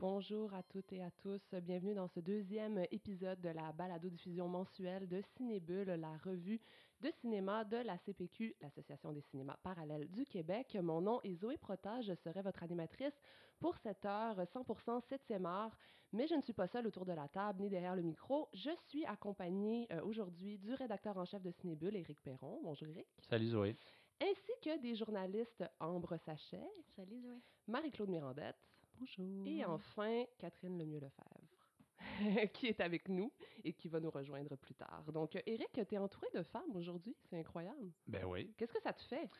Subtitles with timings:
[0.00, 1.42] Bonjour à toutes et à tous.
[1.60, 6.58] Bienvenue dans ce deuxième épisode de la balado-diffusion mensuelle de Cinébule, la revue
[7.02, 10.74] de cinéma de la CPQ, l'Association des cinémas parallèles du Québec.
[10.80, 13.12] Mon nom est Zoé Protage, je serai votre animatrice
[13.58, 15.76] pour cette heure 100% 7e art,
[16.14, 18.48] mais je ne suis pas seule autour de la table ni derrière le micro.
[18.54, 22.58] Je suis accompagnée euh, aujourd'hui du rédacteur en chef de Cinébule, Éric Perron.
[22.62, 23.06] Bonjour Éric.
[23.28, 23.76] Salut Zoé.
[24.22, 26.70] Ainsi que des journalistes Ambre Sachet.
[26.96, 27.36] Salut Zoé.
[27.68, 28.69] Marie-Claude Mirandette.
[29.00, 29.46] Bonjour.
[29.46, 33.32] Et enfin, Catherine Lemieux-Lefebvre, qui est avec nous
[33.64, 35.04] et qui va nous rejoindre plus tard.
[35.12, 37.16] Donc, Eric, tu es entouré de femmes aujourd'hui.
[37.30, 37.92] C'est incroyable.
[38.06, 38.52] Ben oui.
[38.58, 39.30] Qu'est-ce que ça te fait?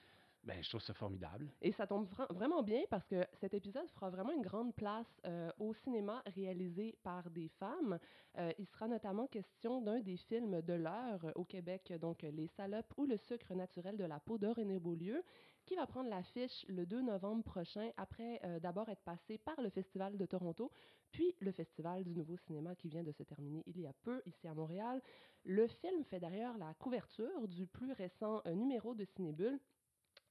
[0.42, 1.50] Ben, je trouve ça formidable.
[1.60, 5.50] Et ça tombe vraiment bien parce que cet épisode fera vraiment une grande place euh,
[5.58, 7.98] au cinéma réalisé par des femmes.
[8.38, 12.94] Euh, il sera notamment question d'un des films de l'heure au Québec, donc Les salopes
[12.96, 15.22] ou le sucre naturel de la peau de René Beaulieu,
[15.64, 19.70] qui va prendre l'affiche le 2 novembre prochain après euh, d'abord être passé par le
[19.70, 20.70] Festival de Toronto,
[21.10, 24.22] puis le Festival du Nouveau Cinéma qui vient de se terminer il y a peu
[24.26, 25.02] ici à Montréal.
[25.44, 29.58] Le film fait d'ailleurs la couverture du plus récent numéro de Cinébule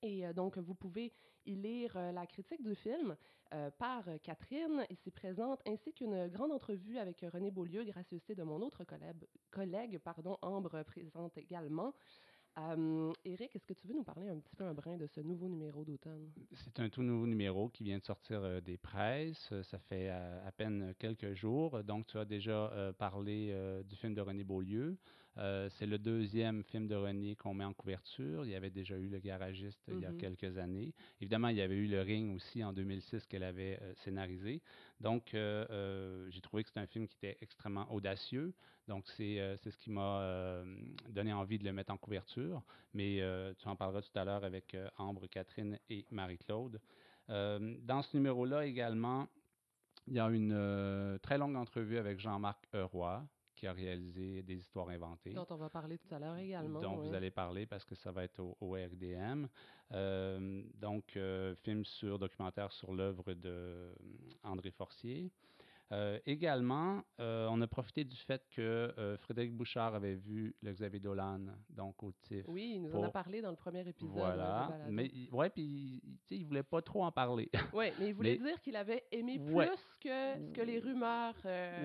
[0.01, 1.13] et euh, donc, vous pouvez
[1.45, 3.15] y lire euh, la critique du film
[3.53, 8.61] euh, par Catherine, ici présente, ainsi qu'une grande entrevue avec René Beaulieu, gracieuseté de mon
[8.61, 11.93] autre collègue, collègue pardon, Ambre, présente également.
[12.57, 15.47] Euh, est-ce que tu veux nous parler un petit peu un brin de ce nouveau
[15.47, 16.29] numéro d'automne?
[16.53, 19.53] C'est un tout nouveau numéro qui vient de sortir euh, des presses.
[19.63, 21.83] Ça fait euh, à peine quelques jours.
[21.83, 23.55] Donc, tu as déjà euh, parlé
[23.87, 24.97] du film de René Beaulieu.
[25.35, 28.43] C'est le deuxième film de René qu'on met en couverture.
[28.45, 30.17] Il y avait déjà eu Le Garagiste il y a Mhm.
[30.17, 30.93] quelques années.
[31.21, 34.61] Évidemment, il y avait eu Le Ring aussi en 2006 qu'elle avait scénarisé.
[34.99, 38.53] Donc, j'ai trouvé que c'était un film qui était extrêmement audacieux.
[38.87, 40.63] Donc, c'est ce qui m'a
[41.09, 42.61] donné envie de le mettre en couverture.
[42.93, 46.81] Mais euh, tu en parleras tout à l'heure avec euh, Ambre, Catherine et Marie-Claude.
[47.29, 49.27] Euh, dans ce numéro-là également,
[50.07, 53.23] il y a une euh, très longue entrevue avec Jean-Marc Roy,
[53.59, 55.33] qui a réalisé des histoires inventées.
[55.33, 56.79] Dont on va parler tout à l'heure également.
[56.79, 57.09] dont oui.
[57.09, 59.47] vous allez parler parce que ça va être au, au RDM.
[59.91, 63.93] Euh, donc, euh, film sur documentaire sur l'œuvre de euh,
[64.43, 65.29] André Forcier.
[65.91, 68.61] Euh, également, euh, on a profité du fait que
[68.99, 71.39] euh, Frédéric Bouchard avait vu le Xavier Dolan,
[71.69, 72.45] donc au TIFF.
[72.47, 74.13] Oui, il nous en a parlé dans le premier épisode.
[74.13, 74.69] de Voilà.
[74.89, 77.49] Mais ouais, puis il- voulait pas trop en parler.
[77.73, 79.67] Oui, mais il voulait Mais- dire qu'il avait aimé Ouais.
[79.67, 81.35] plus que ce que les rumeurs.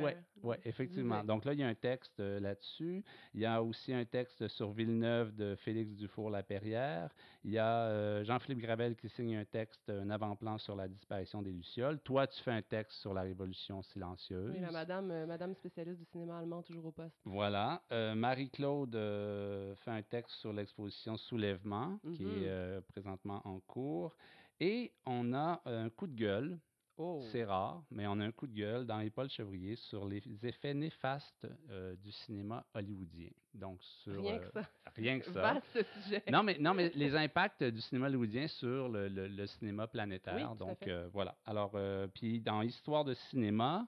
[0.02, 0.10] Oui,
[0.42, 1.16] ouais, effectivement.
[1.16, 1.26] disaient.
[1.26, 3.02] Donc là, il y a un texte là-dessus.
[3.32, 7.10] Il y a aussi un texte sur Villeneuve de Félix Dufour-Laperrière.
[7.44, 11.52] Il y a Jean-Philippe Gravel qui signe un texte, un avant-plan sur la disparition des
[11.52, 11.98] Lucioles.
[12.00, 14.50] Toi, tu fais un texte sur la Révolution silencieuse.
[14.54, 17.16] Oui, la madame, euh, madame spécialiste du cinéma allemand, toujours au poste.
[17.24, 17.82] Voilà.
[17.92, 22.44] Euh, Marie-Claude euh, fait un texte sur l'exposition Soulèvement, qui Mhm.
[22.44, 24.14] est présentement en cours.
[24.60, 26.58] Et on a un coup de gueule
[26.96, 27.20] Oh.
[27.32, 30.74] c'est rare, mais on a un coup de gueule dans Paul Chevrier sur les effets
[30.74, 33.30] néfastes euh, du cinéma hollywoodien.
[33.52, 34.62] Donc sur Rien que euh, ça.
[34.96, 35.42] rien que ça.
[35.54, 36.22] Vaste sujet.
[36.30, 40.34] Non mais non mais les impacts du cinéma hollywoodien sur le, le- le cinéma planétaire.
[40.36, 40.90] Oui, tout à Donc fait.
[40.90, 41.34] euh, voilà.
[41.46, 43.86] Alors euh, puis dans Histoire de cinéma,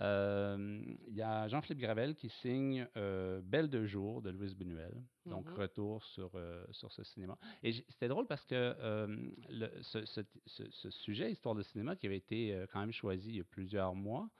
[0.00, 5.02] il y a Jean-Philippe Gravel qui signe euh, Belle de jour de Louise Buñuel.
[5.26, 5.54] Donc Mhm.
[5.56, 7.36] retour sur euh, sur ce cinéma.
[7.62, 9.06] Et c'était drôle parce que euh,
[9.50, 12.92] le- ce, ce- ce- ce sujet, Histoire de cinéma, qui avait été euh, quand même
[12.92, 14.30] choisi il y a plusieurs mois,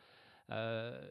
[0.51, 1.07] euh,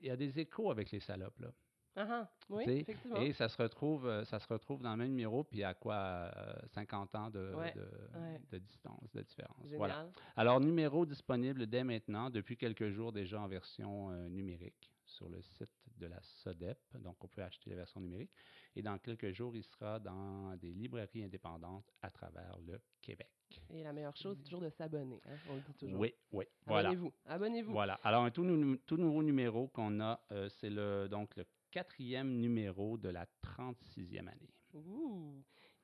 [0.00, 1.38] il y a des échos avec les salopes.
[1.40, 1.52] Là.
[1.94, 3.16] Ah, ah, oui, effectivement.
[3.20, 5.94] Et ça se retrouve, euh, ça se retrouve dans le même numéro, puis à quoi
[5.94, 7.80] euh, 50 ans de, Ouais, de,
[8.18, 8.40] ouais.
[8.50, 9.56] de distance, de différence.
[9.64, 9.76] Génial.
[9.78, 10.08] Voilà.
[10.36, 15.42] Alors, numéro disponible dès maintenant, depuis quelques jours déjà en version euh, numérique sur le
[15.42, 15.68] site
[15.98, 16.78] de la SODEP.
[17.00, 18.30] Donc, on peut acheter la version numérique.
[18.74, 23.28] Et dans quelques jours, il sera dans des librairies indépendantes à travers le Québec.
[23.68, 25.20] Et la meilleure chose, c'est toujours de s'abonner.
[25.26, 26.00] hein, on le dit toujours.
[26.00, 26.46] Oui, oui.
[26.64, 26.88] Voilà.
[26.88, 27.12] Abonnez-vous.
[27.26, 27.72] Abonnez-vous.
[27.72, 28.00] Voilà.
[28.02, 32.38] Alors, un tout, nou- tout nouveau numéro qu'on a, euh, c'est le, donc le quatrième
[32.38, 34.54] numéro de la 36e année.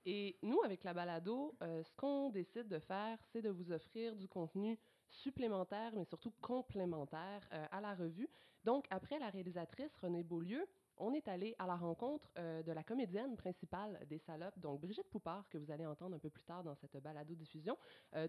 [0.05, 4.15] Et nous, avec la balado, euh, ce qu'on décide de faire, c'est de vous offrir
[4.15, 8.29] du contenu supplémentaire, mais surtout complémentaire euh, à la revue.
[8.65, 10.67] Donc, après la réalisatrice Renée Beaulieu,
[10.99, 15.09] on est allé à la rencontre euh, de la comédienne principale des salopes, donc Brigitte
[15.11, 17.77] Poupard, que vous allez entendre un peu plus tard dans cette balado-diffusion.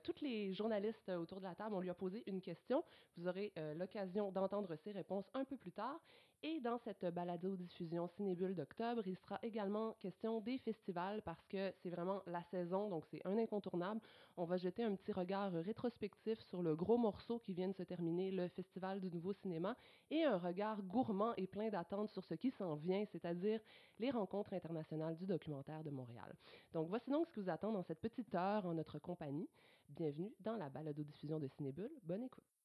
[0.04, 2.84] Toutes les journalistes autour de la table, on lui a posé une question.
[3.18, 6.00] Vous aurez l'occasion d'entendre ses réponses un peu plus tard.
[6.42, 11.90] Et dans cette balado-diffusion Cinébule d'octobre, il sera également question des festivals parce que c'est
[11.90, 14.00] vraiment la saison, donc c'est un incontournable.
[14.38, 17.84] On va jeter un petit regard rétrospectif sur le gros morceau qui vient de se
[17.84, 19.76] terminer, le Festival du Nouveau Cinéma,
[20.12, 23.60] et un regard gourmand et plein d'attentes sur ce qui s'en vient, c'est-à-dire
[24.00, 26.34] les rencontres internationales du documentaire de Montréal.
[26.72, 29.50] Donc voici donc ce qui vous attend dans cette petite heure en notre compagnie.
[29.90, 31.92] Bienvenue dans la balado-diffusion de Cinébule.
[32.04, 32.59] Bonne écoute.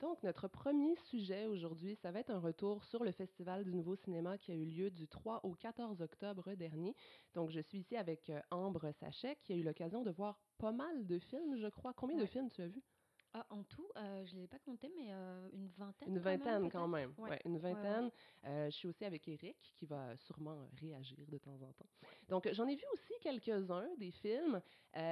[0.00, 3.96] Donc, notre premier sujet aujourd'hui, ça va être un retour sur le Festival du Nouveau
[3.96, 6.96] Cinéma qui a eu lieu du 3 au 14 octobre dernier.
[7.34, 10.72] Donc, je suis ici avec euh, Ambre Sachet, qui a eu l'occasion de voir pas
[10.72, 11.92] mal de films, je crois.
[11.92, 12.82] Combien de films tu as vu?
[13.32, 16.08] Ah, en tout, euh, je ne l'ai pas compté, mais euh, une vingtaine.
[16.08, 17.14] Une vingtaine quand même.
[17.16, 17.30] Ouais.
[17.30, 18.10] Ouais, une vingtaine.
[18.44, 21.86] Euh, je suis aussi avec Eric qui va sûrement réagir de temps en temps.
[22.28, 24.60] Donc j'en ai vu aussi quelques-uns des films,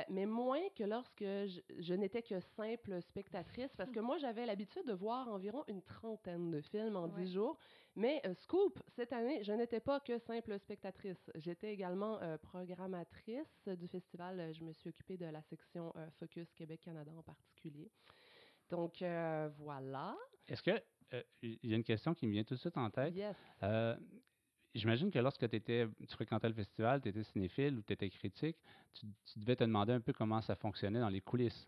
[0.08, 4.84] mais moins que lorsque je, je n'étais que simple spectatrice, parce que moi j'avais l'habitude
[4.86, 7.56] de voir environ une trentaine de films en dix jours.
[7.96, 11.30] Mais euh, Scoop, cette année, je n'étais pas que simple spectatrice.
[11.34, 14.38] J'étais également euh, programmatrice du festival.
[14.38, 17.90] Euh, Je me suis occupée de la section euh, Focus Québec-Canada en particulier.
[18.70, 19.02] Donc
[19.58, 20.14] voilà.
[20.46, 20.82] Est-ce que,
[21.42, 23.14] il y a une question qui me vient tout de suite en tête?
[23.14, 23.34] Yes.
[24.74, 28.58] J'imagine que lorsque étais, tu fréquentais le festival, tu étais cinéphile ou tu étais critique,
[28.92, 31.66] tu, tu devais te demander un peu comment ça fonctionnait dans les coulisses.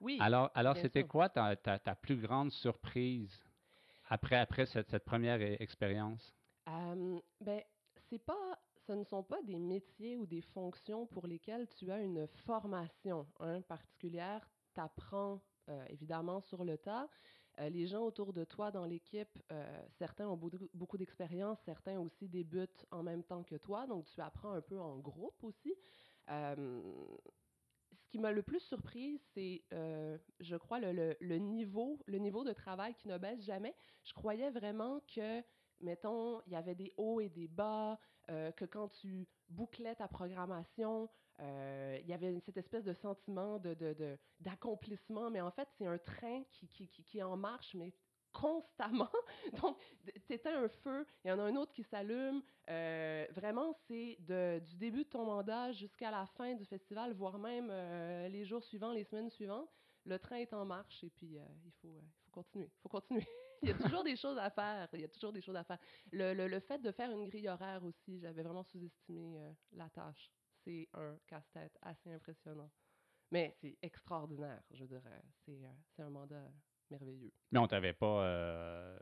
[0.00, 0.18] Oui.
[0.20, 3.45] Alors, alors c'était quoi ta, ta, ta plus grande surprise
[4.08, 6.34] après, après cette, première e- expérience?
[6.68, 7.62] Euh, ben,
[8.08, 12.00] c'est pas, ce ne sont pas des métiers ou des fonctions pour lesquelles tu as
[12.00, 14.48] une formation hein, particulière.
[14.74, 15.40] Tu apprends
[15.90, 17.08] évidemment sur le tas.
[17.60, 20.38] Euh, les gens autour de toi dans l'équipe, euh, certains ont
[20.74, 24.78] beaucoup d'expérience, certains aussi débutent en même temps que toi, donc tu apprends un peu
[24.78, 25.74] en groupe aussi.
[28.16, 32.94] Qui m'a le plus surprise, c'est, euh, je crois, le, niveau, le niveau de travail
[32.94, 33.76] qui ne baisse jamais.
[34.04, 35.42] Je croyais vraiment que,
[35.80, 40.08] mettons, il y avait des hauts et des bas, euh, que quand tu bouclais ta
[40.08, 41.10] programmation,
[41.40, 45.68] euh, il y avait cette espèce de sentiment de, de- de- d'accomplissement, mais en fait,
[45.76, 47.92] c'est un train qui, qui, qui est en marche, mais
[48.36, 49.10] constamment.
[49.62, 49.78] Donc,
[50.26, 52.42] tu éteins un feu, il y en a un autre qui s'allume.
[52.68, 57.68] Euh, vraiment, c'est du début de ton mandat jusqu'à la fin du festival, voire même
[57.70, 59.70] euh, les jours suivants, les semaines suivantes.
[60.04, 62.70] Le train est en marche et puis euh, il, faut, il faut continuer.
[62.72, 63.26] Il faut continuer.
[63.62, 64.88] il y a toujours des choses à faire.
[64.92, 65.78] Il y a toujours des choses à faire.
[66.12, 69.36] Le, le, le fait de faire une grille horaire aussi, j'avais vraiment sous-estimé
[69.72, 70.30] la tâche.
[70.62, 72.70] C'est un casse-tête assez impressionnant.
[73.32, 75.22] Mais c'est extraordinaire, je dirais.
[75.44, 76.48] C'est un mandat
[76.90, 77.32] merveilleux.
[77.52, 78.98] Mais on t'avait pas, euh,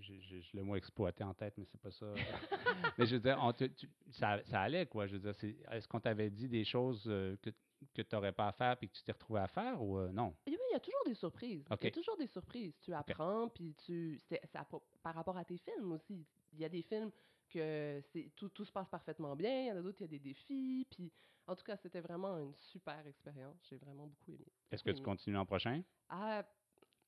[0.00, 2.06] j'ai le mot exploité en tête, mais c'est pas ça.
[2.98, 5.06] mais je veux dire, on te- tu- ça, ça allait, quoi.
[5.06, 7.50] Je veux dire, est-ce qu'on t'avait dit des choses euh, que,
[7.94, 10.10] que tu n'aurais pas à faire puis que tu t'es retrouvé à faire ou euh,
[10.12, 10.34] non?
[10.46, 11.64] Oui, il y a toujours des surprises.
[11.80, 12.74] Il y a toujours des surprises.
[12.80, 14.20] Tu apprends, puis tu.
[14.52, 14.66] ça
[15.02, 16.26] par rapport à tes films aussi.
[16.52, 17.10] Il y a des films
[17.48, 18.00] que
[18.34, 19.62] tout, tout se passe parfaitement bien.
[19.62, 20.86] Il y en a d'autres, il y a des défis.
[20.90, 21.12] Puis,
[21.46, 23.56] en tout cas, c'était vraiment une super expérience.
[23.68, 24.46] J'ai vraiment beaucoup aimé.
[24.70, 25.82] Est-ce que tu continues l'an prochain?
[26.08, 26.44] Ah,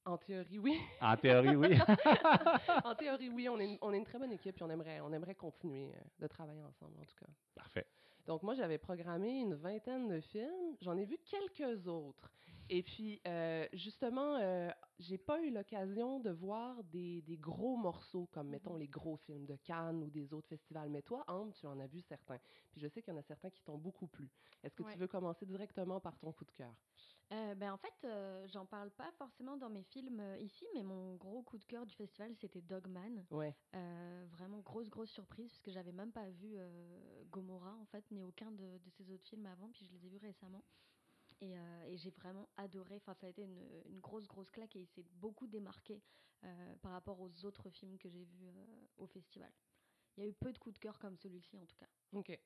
[0.05, 0.79] en théorie, oui.
[1.01, 1.79] En théorie, oui.
[2.85, 3.49] en théorie, oui.
[3.49, 5.91] On est, une, on est une très bonne équipe, puis on aimerait, on aimerait continuer
[5.95, 7.27] euh, de travailler ensemble, en tout cas.
[7.55, 7.87] Parfait.
[8.27, 10.77] Donc, moi, j'avais programmé une vingtaine de films.
[10.81, 12.31] J'en ai vu quelques autres.
[12.71, 18.29] Et puis, euh, justement, euh, j'ai pas eu l'occasion de voir des, des gros morceaux,
[18.31, 20.91] comme, mettons, les gros films de Cannes ou des autres festivals.
[20.91, 22.37] Mais toi, Ambre, tu en as vu certains.
[22.71, 24.29] Puis je sais qu'il y en a certains qui t'ont beaucoup plu.
[24.63, 24.93] Est-ce que Ouais.
[24.93, 26.75] tu veux commencer directement par ton coup de cœur?
[27.31, 30.83] Euh, ben, en fait, euh, j'en parle pas forcément dans mes films euh, ici, mais
[30.83, 33.27] mon gros coup de cœur du festival, c'était Dogman.
[33.31, 33.55] Ouais.
[34.31, 36.57] Vraiment grosse, grosse surprise, puisque j'avais même pas vu
[37.31, 40.09] Gomorrah, en fait, ni aucun de, de ses autres films avant, puis je les ai
[40.09, 40.65] vus récemment.
[41.41, 44.75] Et, euh, et j'ai vraiment adoré, enfin, ça a été une, une grosse, grosse claque,
[44.77, 46.03] et il s'est beaucoup démarqué
[46.45, 49.53] euh, par rapport aux autres films que j'ai vus euh, au festival.
[50.17, 51.89] Il y a eu peu de coups de cœur comme celui-ci, en tout cas.
[52.13, 52.37] OK.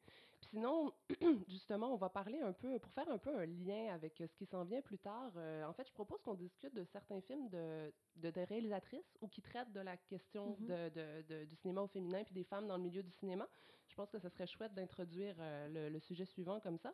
[0.52, 0.92] Sinon,
[1.48, 4.34] justement, on va parler un peu, pour faire un peu un lien avec euh, ce
[4.36, 7.48] qui s'en vient plus tard, euh, en fait, je propose qu'on discute de certains films
[7.48, 10.66] de, de, de réalisatrices ou qui traitent de la question Mhm.
[10.68, 13.48] de, de- de- du cinéma au féminin puis des femmes dans le milieu du cinéma.
[13.88, 16.92] Je pense que ce serait chouette d'introduire euh, le, le sujet suivant comme ça.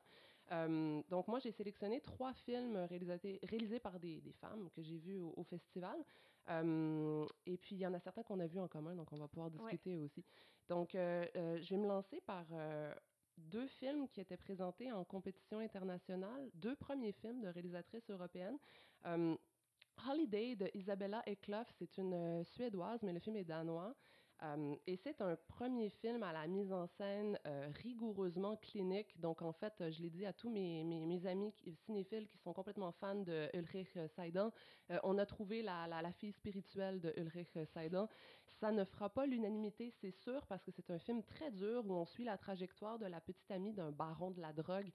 [0.53, 4.99] Euh, donc, moi, j'ai sélectionné trois films réalisatés- réalisés par des, des femmes que j'ai
[4.99, 6.05] vus au, au festival.
[6.49, 9.27] Et puis, il y en a certains qu'on a vus en commun, donc on va
[9.29, 9.73] pouvoir Ouais.
[9.73, 10.25] discuter aussi.
[10.69, 12.47] Donc, je vais me lancer par
[13.39, 18.59] deux films qui étaient présentés en compétition internationale, deux premiers films de réalisatrices européennes.
[19.07, 19.37] Euh,
[20.09, 23.95] Holiday de Isabella Eklof, c'est une euh, Suédoise, mais le film est danois.
[24.45, 29.19] Euh, et c'est un premier film à la mise en scène euh, rigoureusement clinique.
[29.21, 31.53] Donc, en fait, euh, je l'ai dit à tous mes, amis
[31.87, 37.01] cinéphiles qui sont complètement fans de Ulrich euh, on a trouvé la, la, fille spirituelle
[37.01, 38.09] de Ulrich Seidan.
[38.61, 41.93] Ça ne fera pas l'unanimité, c'est sûr, parce que c'est un film très dur où
[41.93, 44.91] on suit la trajectoire de la petite amie d'un baron de la drogue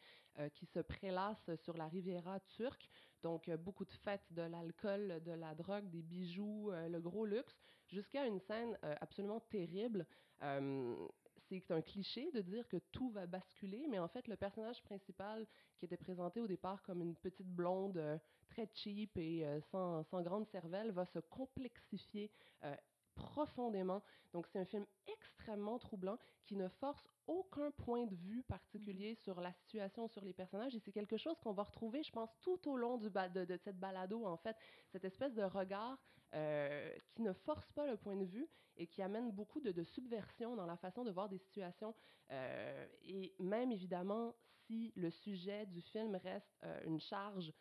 [0.56, 2.90] qui se prélasse sur la Riviera turque.
[3.22, 7.62] Donc, beaucoup de fêtes, de l'alcool, de la drogue, des bijoux, le gros luxe,
[7.94, 10.06] jusqu'à une scène euh, absolument terrible.
[10.42, 11.08] Euh,
[11.50, 15.46] c'est un cliché de dire que tout va basculer, mais en fait, le personnage principal
[15.78, 18.18] qui était présenté au départ comme une petite blonde euh,
[18.50, 22.32] très cheap et euh, sans, sans, grande cervelle va se complexifier
[22.64, 22.76] euh,
[23.16, 24.02] profondément.
[24.32, 29.24] Donc, c'est un film extrêmement troublant qui ne force aucun point de vue particulier mm-hmm.
[29.24, 30.76] sur la situation, sur les personnages.
[30.76, 33.58] Et c'est quelque chose qu'on va retrouver, je pense, tout au long du de, de,
[33.58, 34.58] cette balado, en fait.
[34.92, 36.00] Cette espèce de regard
[36.34, 39.84] euh, qui ne force pas le point de vue et qui amène beaucoup de, de
[39.84, 41.94] subversion dans la façon de voir des situations.
[42.32, 44.36] Euh, et même, évidemment,
[44.68, 47.54] si le sujet du film reste euh, une charge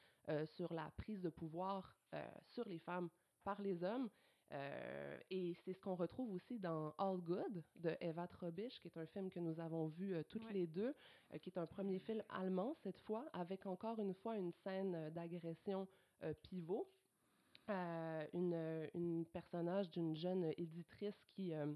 [0.44, 1.98] sur la prise de pouvoir
[2.46, 3.10] sur les femmes
[3.42, 4.08] par les hommes,
[4.52, 8.96] euh, et c'est ce qu'on retrouve aussi dans All Good de Eva Trobisch, qui est
[8.98, 10.52] un film que nous avons vu euh, toutes Ouais.
[10.52, 10.94] les deux,
[11.32, 15.10] euh, qui est un premier film allemand cette fois, avec encore une fois une scène
[15.10, 15.88] d'agression
[16.42, 16.88] pivot.
[17.70, 18.26] Euh,
[18.94, 21.66] une, personnage d'une jeune éditrice qui, euh,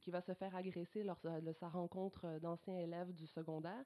[0.00, 3.84] qui va se faire agresser lors de, sa rencontre d'anciens élèves du secondaire.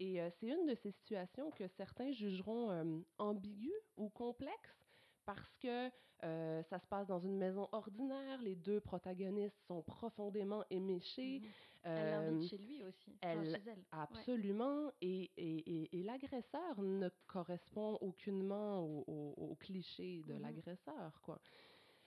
[0.00, 2.84] Et euh, c'est une de ces situations que certains jugeront euh,
[3.18, 4.83] ambiguës ou complexes
[5.26, 5.90] parce que
[6.24, 11.40] euh, ça se passe dans une maison ordinaire, les deux protagonistes sont profondément éméchés.
[11.40, 11.48] Mhm.
[11.84, 13.12] Elle euh, l'invite chez lui aussi.
[13.22, 13.78] enfin, elle- chez elle.
[13.78, 13.84] Ouais.
[13.92, 14.90] Absolument.
[15.02, 20.40] Et, et, et, et l'agresseur ne correspond aucunement au, au, au cliché de Mhm.
[20.42, 21.38] l'agresseur, quoi.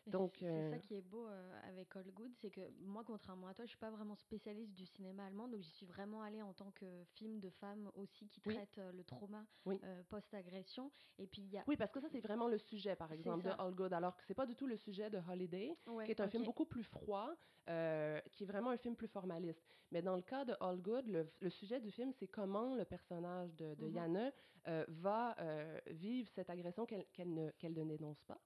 [0.07, 3.47] Donc, c'est ça euh, qui est beau euh, avec All Good, c'est que moi, contrairement
[3.47, 6.41] à toi, je suis pas vraiment spécialiste du cinéma allemand, donc j'y suis vraiment allée
[6.41, 9.79] en tant que film de femme aussi qui traite euh, le trauma Oui.
[10.09, 10.91] post-agression.
[11.19, 13.45] Et puis il y a Oui, parce que ça, c'est vraiment le sujet, par exemple,
[13.45, 13.51] de.
[13.59, 16.21] All Good, alors que c'est pas du tout le sujet de Holiday, Ouais, qui est
[16.21, 17.33] un film beaucoup plus froid,
[17.69, 19.61] euh, qui est vraiment un film plus formaliste.
[19.91, 22.85] Mais dans le cas de All Good, le, le sujet du film, c'est comment le
[22.85, 23.93] personnage de, de Mhm.
[23.95, 24.31] Yana
[24.67, 28.39] euh, va euh, vivre cette agression qu'elle ne, qu'elle ne dénonce pas.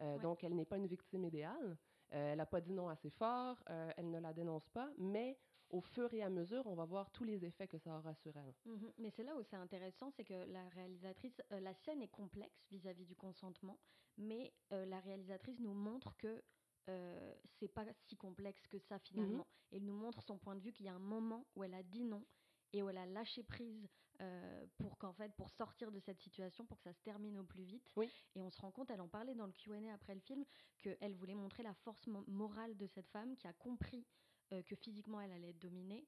[0.00, 0.22] Euh, Ouais.
[0.22, 1.76] Donc, elle n'est pas une victime idéale.
[2.12, 5.36] Euh, elle n'a pas dit non assez fort, euh, elle ne la dénonce pas, mais
[5.70, 8.36] au fur et à mesure, on va voir tous les effets que ça aura sur
[8.36, 8.54] elle.
[8.64, 8.92] Mhm.
[8.98, 12.64] Mais c'est là où c'est intéressant, c'est que la réalisatrice, euh, la scène est complexe
[12.70, 13.78] vis-à-vis du consentement,
[14.16, 16.44] mais euh, la réalisatrice nous montre que
[16.88, 19.46] euh, c'est pas si complexe que ça finalement.
[19.72, 21.82] Elle nous montre son point de vue qu'il y a un moment où elle a
[21.82, 22.24] dit non
[22.72, 23.88] et où elle a lâché prise
[24.20, 27.44] euh, pour qu'en fait pour sortir de cette situation, pour que ça se termine au
[27.44, 27.92] plus vite.
[27.96, 28.10] Oui.
[28.34, 30.44] Et on se rend compte, elle en parlait dans le Q&A après le film,
[30.78, 34.06] qu'elle voulait montrer la force mo- morale de cette femme qui a compris
[34.52, 36.06] euh, que physiquement elle allait être dominée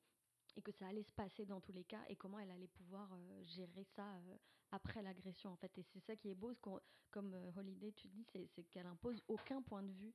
[0.57, 3.13] et que ça allait se passer dans tous les cas et comment elle allait pouvoir
[3.13, 4.37] euh, gérer ça euh,
[4.71, 7.93] après l'agression en fait et c'est ça qui est beau ce qu'on- comme euh, Holiday
[7.93, 10.15] tu dis c'est qu'elle impose aucun point de vue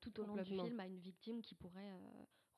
[0.00, 1.92] tout au long du film à une victime qui pourrait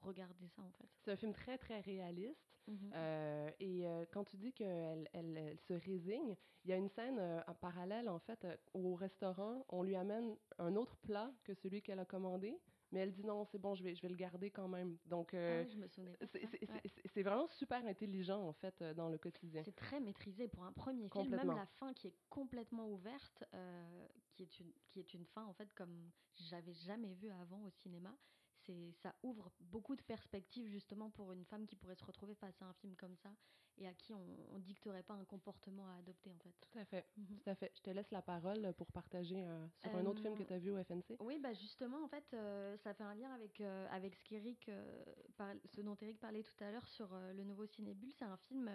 [0.05, 2.55] regarder ça en fait C'est un film très, très réaliste.
[2.67, 2.91] Mhm.
[2.95, 6.35] Euh, et euh, quand tu dis qu'elle elle, elle se résigne,
[6.65, 9.65] il y a une scène euh, en parallèle, en fait, au restaurant.
[9.69, 12.59] On lui amène un autre plat que celui qu'elle a commandé,
[12.91, 14.97] mais elle dit non, c'est bon, je vais, je vais le garder quand même.
[15.05, 17.23] Donc, Ah je me souvenais c'est Ouais.
[17.23, 19.63] vraiment super intelligent, en fait, dans le quotidien.
[19.65, 23.45] C'est très maîtrisé pour un premier film, même la fin qui est complètement ouverte,
[24.33, 27.71] qui, est une, qui est une fin en fait comme j'avais jamais vu avant au
[27.71, 28.17] cinéma.
[28.67, 32.61] C'est, ça ouvre beaucoup de perspectives justement pour une femme qui pourrait se retrouver face
[32.63, 33.31] à un film comme ça
[33.77, 36.55] et à qui on, on dicterait pas un comportement à adopter en fait.
[36.61, 37.05] Tout à fait.
[37.17, 37.27] Mhm.
[37.43, 37.73] Tout à fait.
[37.75, 40.53] Je te laisse la parole pour partager euh, sur un autre film que Euh, tu
[40.55, 41.17] as vu au FNC.
[41.21, 44.71] Oui, bah justement, en fait, euh, ça fait un lien avec, avec ce, qu'Éric,
[45.65, 48.13] ce dont Eric parlait tout à l'heure sur le nouveau Cinébule.
[48.13, 48.71] C'est un film,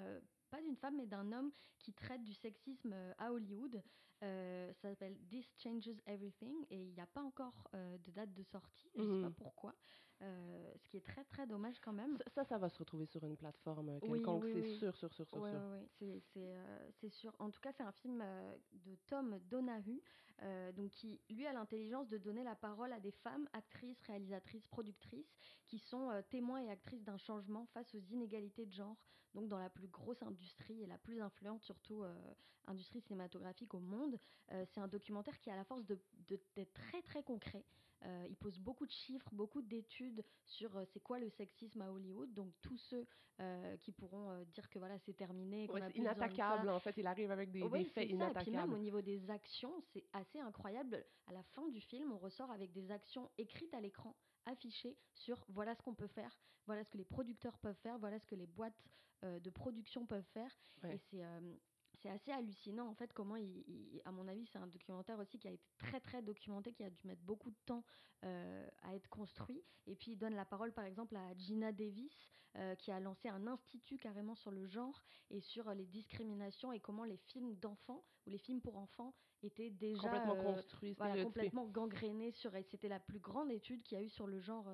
[0.50, 3.82] pas d'une femme, mais d'un homme qui traite du sexisme à Hollywood.
[4.24, 8.34] Euh, ça s'appelle This Changes Everything et il n'y a pas encore euh, de date
[8.34, 8.90] de sortie.
[8.96, 9.22] Je ne sais Mhm.
[9.22, 9.76] pas pourquoi.
[10.22, 12.18] Euh, ce qui est très, très dommage quand même.
[12.18, 14.76] Ça, ça, ça va se retrouver sur une plateforme euh, Oui, quelconque, oui, c'est oui.
[14.78, 15.60] sûr, sûr, sûr, sûr, Ouais, sûr.
[15.72, 17.34] ouais, c'est c'est, euh, c'est sûr.
[17.40, 20.02] En tout cas, c'est un film euh, de Tom Donahue,
[20.76, 25.34] donc qui lui a l'intelligence de donner la parole à des femmes, actrices, réalisatrices, productrices,
[25.68, 28.98] qui sont témoins et actrices d'un changement face aux inégalités de genre,
[29.34, 32.04] donc dans la plus grosse industrie et la plus influente, surtout
[32.68, 34.18] industrie cinématographique au monde.
[34.50, 37.64] C'est un documentaire qui a la force de- de- d'être très très concret.
[38.04, 41.92] Euh, il pose beaucoup de chiffres, beaucoup d'études sur euh, c'est quoi le sexisme à
[41.92, 42.34] Hollywood.
[42.34, 43.06] Donc tous ceux
[43.42, 46.96] euh, qui pourront dire que voilà c'est terminé, qu'on Ouais, a de inattaquable, en fait.
[46.98, 48.02] Il arrive avec des, Oui, des faits ça.
[48.02, 48.74] Et puis même inattaquables.
[48.74, 51.06] au niveau des actions, c'est assez incroyable.
[51.28, 54.16] À la fin du film, on ressort avec des actions écrites à l'écran,
[54.46, 58.18] affichées sur voilà ce qu'on peut faire, voilà ce que les producteurs peuvent faire, voilà
[58.20, 58.82] ce que les boîtes
[59.26, 60.58] euh, de production peuvent faire.
[60.84, 60.96] Ouais.
[60.96, 61.56] Et c'est euh,
[62.02, 65.38] c'est assez hallucinant en fait comment il, il- à mon avis c'est un documentaire aussi
[65.40, 67.84] qui a été très très documenté qui a dû mettre beaucoup de temps
[68.24, 69.62] euh, à être construit.
[69.88, 72.12] Et puis il donne la parole par exemple à Gina Davis
[72.56, 76.72] euh, qui a lancé un institut carrément sur le genre et sur euh, les discriminations
[76.72, 79.14] et comment les films d'enfants ou les films pour enfants
[79.44, 80.62] étaient déjà complètement euh,
[80.98, 84.28] voilà, complètement gangrénés sur et c'était la plus grande étude qu'il y a eu sur
[84.28, 84.68] le genre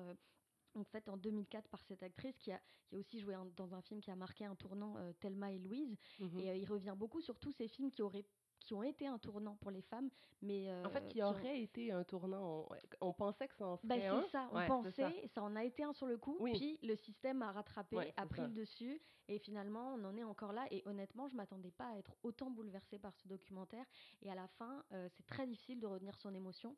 [0.76, 3.74] euh, en fait en 2004 par cette actrice qui a, qui a aussi joué dans
[3.74, 5.96] un film qui a marqué un tournant, euh, Thelma et Louise.
[6.20, 6.40] Mhm.
[6.40, 8.24] Et euh, il revient beaucoup sur tous ces films qui auraient
[8.60, 10.10] qui ont été un tournant pour les femmes,
[10.42, 12.66] mais en fait, euh, qui ont- aurait été un tournant.
[13.00, 14.22] On, on pensait que ça en Bah, serait un.
[14.22, 15.12] c'est ça, on Ouais, pensait, ça.
[15.34, 15.42] ça.
[15.44, 16.52] en a été un sur le coup, Oui.
[16.54, 18.48] puis le système a rattrapé, Ouais, a pris ça.
[18.48, 20.66] le dessus, et finalement on en est encore là.
[20.72, 23.84] Et honnêtement, je m'attendais pas à être autant bouleversée par ce documentaire.
[24.22, 26.76] Et à la fin, euh, c'est très difficile de retenir son émotion.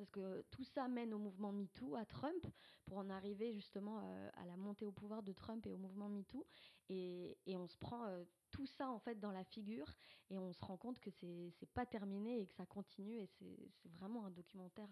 [0.00, 2.46] Parce que tout ça mène au mouvement MeToo, à Trump,
[2.86, 6.08] pour en arriver justement euh, à la montée au pouvoir de Trump et au mouvement
[6.08, 6.46] MeToo.
[6.88, 9.94] Et, on se prend euh, tout ça en fait dans la figure
[10.30, 13.18] et on se rend compte que c'est pas terminé et que ça continue.
[13.18, 14.88] Et c'est vraiment un documentaire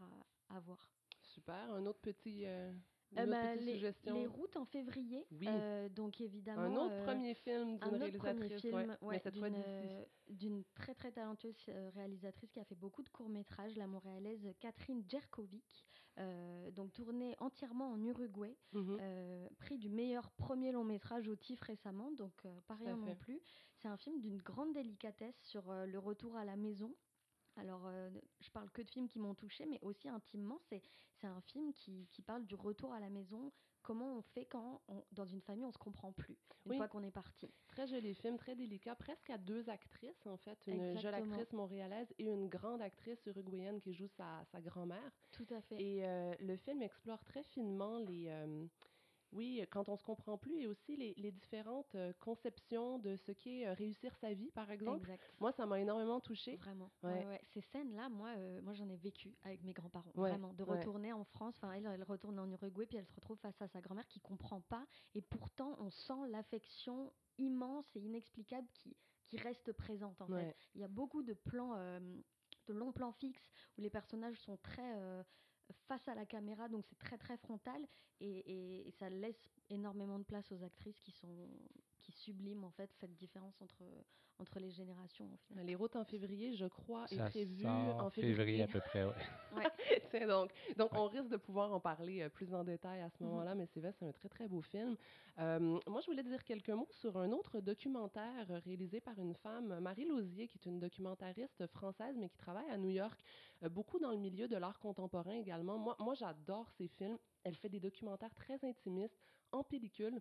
[0.50, 0.90] à, voir.
[1.22, 1.72] Super.
[1.72, 2.44] Un autre petit.
[2.44, 2.70] euh,
[3.16, 5.26] Euh, bah, les, les routes en février.
[5.32, 5.46] Oui.
[5.48, 6.60] euh, donc évidemment.
[6.62, 8.60] un autre euh, premier film un d'une réalisatrice.
[8.60, 9.68] film, ouais, ouais, mais cette fois d'une d'ici.
[9.94, 11.56] euh, d'une très très talentueuse
[11.94, 15.84] réalisatrice qui a fait beaucoup de courts métrages, la montréalaise Catherine Djerkovic,
[16.72, 18.98] donc tournée entièrement en Uruguay, Mhm.
[19.00, 23.40] euh, prix du meilleur premier long métrage au TIFF récemment, donc pas rien non plus.
[23.76, 26.94] C'est un film d'une grande délicatesse sur le retour à la maison.
[27.56, 30.80] Alors, euh, je parle que de films qui m'ont touchée, mais aussi intimement, c'est
[31.20, 33.50] c'est un film qui, qui parle du retour à la maison.
[33.82, 36.76] Comment on fait quand, on- dans une famille, on se comprend plus une Oui.
[36.76, 37.48] fois qu'on est parti?
[37.68, 42.12] Très joli film, très délicat, presque à deux actrices en fait, une jeune actrice montréalaise
[42.18, 45.12] et une grande actrice uruguayenne qui joue sa, sa grand-mère.
[45.32, 45.80] Tout à fait.
[45.80, 48.66] Et euh, le film explore très finement les, euh,
[49.32, 53.32] oui, quand on se comprend plus et aussi les, les différentes euh, conceptions de ce
[53.32, 55.10] qu'est euh, réussir sa vie, par exemple.
[55.10, 55.34] Exact.
[55.40, 56.56] Moi, ça m'a énormément touchée.
[56.56, 56.90] Vraiment.
[57.02, 57.40] Ouais.
[57.52, 60.12] Ces scènes-là, moi, euh, moi j'en ai vécu avec mes grands-parents.
[60.14, 60.52] Ouais, Vraiment.
[60.54, 61.54] De retourner en France.
[61.56, 64.20] Enfin, elle, elle retourne en Uruguay, puis elle se retrouve face à sa grand-mère qui
[64.20, 64.86] comprend pas.
[65.14, 70.56] Et pourtant, on sent l'affection immense et inexplicable qui, qui reste présente, en fait.
[70.74, 72.00] Il y a beaucoup de plans, euh,
[72.66, 75.22] de longs plans fixes où les personnages sont très euh,
[75.86, 77.86] face à la caméra, donc c'est très très frontal.
[78.20, 81.48] Et, ça laisse énormément de place aux actrices qui sont
[82.08, 83.84] qui subliment en fait cette différence entre
[84.40, 85.28] entre les générations.
[85.56, 88.62] Les routes en février, je crois, est Ça prévu sort en février février.
[88.62, 89.14] à peu près, ouais.
[90.12, 90.98] C'est donc, donc Ouais.
[91.00, 93.30] on risque de pouvoir en parler euh, plus en détail à ce Mhm.
[93.30, 94.96] moment-là, mais c'est vrai, c'est un très très beau film.
[95.40, 99.34] Euh, moi, je voulais dire quelques mots sur un autre documentaire euh, réalisé par une
[99.34, 103.20] femme, Marie Lausier, qui est une documentariste française, mais qui travaille à New York,
[103.64, 105.78] euh, beaucoup dans le milieu de l'art contemporain également.
[105.78, 107.18] Moi, moi j'adore ses films.
[107.42, 109.18] Elle fait des documentaires très intimistes
[109.50, 110.20] en pellicule.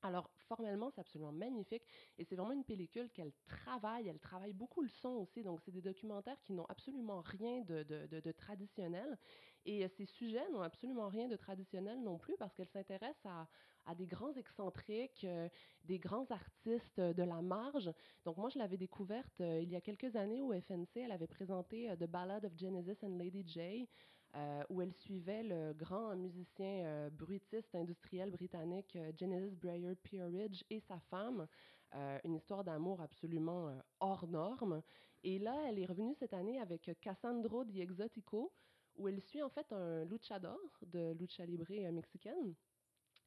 [0.00, 1.82] Alors, formellement, c'est absolument magnifique.
[2.18, 4.06] Et c'est vraiment une pellicule qu'elle travaille.
[4.06, 5.42] Elle travaille beaucoup le son aussi.
[5.42, 9.18] Donc, c'est des documentaires qui n'ont absolument rien de, de- de- traditionnel.
[9.64, 13.48] Et ces sujets n'ont absolument rien de traditionnel non plus parce qu'elle s'intéresse à,
[13.86, 15.48] à des grands excentriques, euh,
[15.82, 17.90] des grands artistes de la marge.
[18.24, 21.00] Donc, moi, je l'avais découverte euh, il y a quelques années au FNC.
[21.00, 23.88] Elle avait présenté euh, The Ballad of Genesis and Lady J.
[24.36, 30.64] euh, où elle suivait le grand musicien euh, bruitiste industriel britannique euh, Genesis Breyer Peerage
[30.68, 31.46] et sa femme.
[31.94, 34.82] Euh, une histoire d'amour absolument hors norme.
[35.24, 38.52] Et là, elle est revenue cette année avec Cassandro di Exotico,
[38.96, 42.54] où elle suit en fait un luchador de lucha libre mexicaine,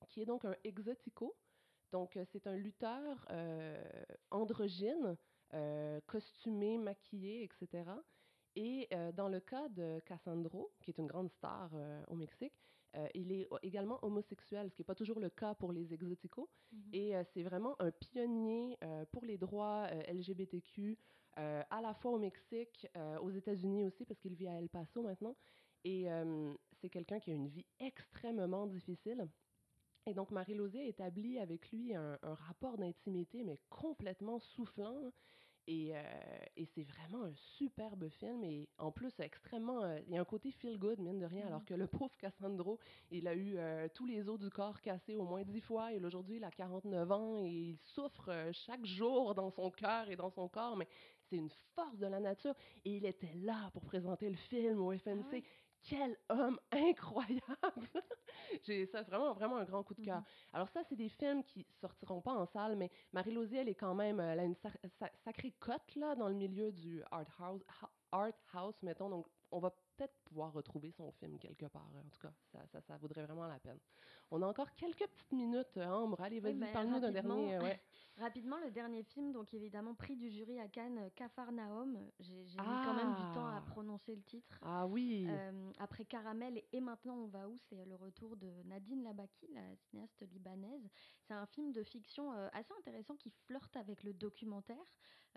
[0.07, 1.35] qui est donc un exotico.
[1.91, 3.27] Donc, c'est un lutteur
[4.29, 5.17] androgyne,
[6.05, 7.83] costumé, maquillé, etc.
[8.55, 12.53] Et euh, dans le cas de Cassandro, qui est une grande star euh, au Mexique,
[12.97, 16.49] euh, il est également homosexuel, ce qui n'est pas toujours le cas pour les exoticos.
[16.73, 16.81] Mhm.
[16.91, 18.77] Et c'est vraiment un pionnier
[19.11, 20.97] pour les droits LGBTQ,
[21.37, 22.87] à la fois au Mexique,
[23.21, 25.37] aux États-Unis aussi, parce qu'il vit à El Paso maintenant.
[25.85, 26.07] Et
[26.81, 29.25] c'est quelqu'un qui a une vie extrêmement difficile.
[30.05, 35.13] Et donc, Marie-Losée établit avec lui un, un rapport d'intimité, mais complètement soufflant.
[35.67, 36.01] Et, euh,
[36.57, 38.43] et c'est vraiment un superbe film.
[38.43, 39.83] Et en plus, extrêmement.
[39.83, 41.47] euh, il y a un côté feel good, mine de rien.
[41.47, 42.79] Alors que le pauvre Cassandro,
[43.11, 45.93] il a eu euh, tous les os du corps cassés au moins dix fois.
[45.93, 50.15] Et aujourd'hui, il a 49 ans et il souffre chaque jour dans son cœur et
[50.15, 50.75] dans son corps.
[50.75, 50.87] Mais
[51.29, 52.55] c'est une force de la nature.
[52.83, 55.31] Et il était là pour présenter le film au FNC.
[55.33, 55.43] ouais?
[55.81, 57.89] Quel homme incroyable!
[58.63, 60.19] J'ai ça vraiment, vraiment un grand coup de cœur.
[60.19, 60.25] Mhm.
[60.53, 63.75] Alors ça, c'est des films qui sortiront pas en salle, mais Marie Lausier, elle est
[63.75, 67.03] quand même, euh, elle a une sac- sa- sacrée cote là dans le milieu du
[67.11, 69.09] art house, ha- art house, mettons.
[69.09, 71.87] Donc, on va peut-être pouvoir retrouver son film quelque part.
[71.95, 73.79] En tout cas, ça, ça, ça vaudrait vraiment la peine.
[74.31, 76.19] On a encore quelques petites minutes, euh, Ambre.
[76.21, 77.55] Allez, vas-y, ben, parle-nous d'un dernier.
[77.55, 77.81] euh, ouais.
[78.17, 81.97] Rapidement, le dernier film, donc évidemment prix du jury à Cannes, Capharnaüm.
[82.19, 83.57] J'ai j'ai mis quand même du temps à Ah.
[83.57, 84.59] influencé le titre.
[84.61, 85.25] Ah oui.
[85.29, 87.57] Euh, après Caramel et Maintenant on va où?
[87.69, 90.89] C'est le retour de Nadine Labaki, la cinéaste libanaise.
[91.21, 94.83] C'est un film de fiction euh, assez intéressant qui flirte avec le documentaire,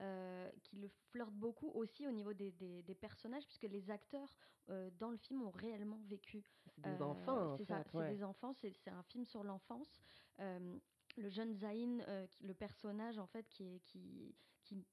[0.00, 4.34] euh, qui le flirte beaucoup aussi au niveau des, des, des personnages, puisque les acteurs
[4.98, 6.42] dans le film ont réellement vécu.
[6.74, 10.00] C'est des enfants, C'est ça, c'est des enfants, c'est un film sur l'enfance.
[10.38, 12.02] le jeune Zayn,
[12.40, 14.84] le personnage en fait qui est qui, qui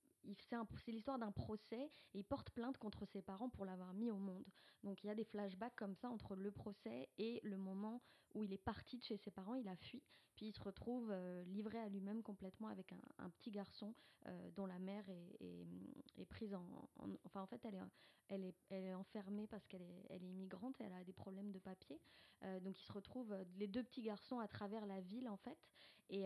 [0.78, 4.18] c'est l'histoire d'un procès et il porte plainte contre ses parents pour l'avoir mis au
[4.18, 4.46] monde.
[4.84, 8.02] Donc il y a des flashbacks comme ça entre le procès et le moment
[8.34, 10.02] où il est parti de chez ses parents, il a fui,
[10.36, 13.94] puis il se retrouve euh, livré à lui-même complètement avec un, petit garçon
[14.28, 16.65] euh, dont la mère est, prise en,
[17.26, 20.94] Enfin en fait elle est, est, est enfermée parce qu'elle est, elle est immigrante, elle
[20.94, 22.00] a des problèmes de papier.
[22.44, 25.58] Euh, donc ils se retrouvent, les deux petits garçons, à travers la ville en fait.
[26.10, 26.26] Et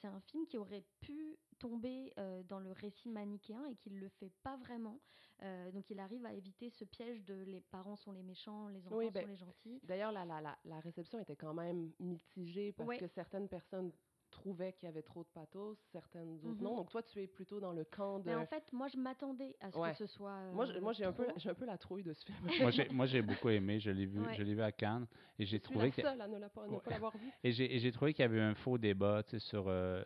[0.00, 2.14] c'est un film qui aurait pu tomber
[2.48, 4.98] dans le récit manichéen et qu'il le fait pas vraiment.
[5.42, 8.86] Euh, donc il arrive à éviter ce piège de les parents sont les méchants, les
[8.86, 9.80] enfants ben, sont les gentils.
[9.82, 13.92] D'ailleurs, la, la, la, la, réception était quand même mitigée parce que certaines personnes
[14.30, 16.76] trouvaient qu'il y avait trop de pathos, certaines autres non.
[16.76, 18.26] Donc toi, tu es plutôt dans le camp de.
[18.26, 20.52] Mais en fait, moi, je m'attendais à ce que ce soit.
[20.52, 22.38] moi, moi, j'ai un peu, j'ai un peu la trouille de ce film.
[22.60, 23.80] moi, j'ai, moi, j'ai beaucoup aimé.
[23.80, 25.06] Je l'ai vu, je l'ai vu à Cannes
[25.38, 26.02] et j'ai trouvé que.
[26.02, 27.30] Seule à ne, pas, l'avoir vu.
[27.42, 30.02] Et j'ai, trouvé qu'il y avait un faux débat, tu sais, sur euh,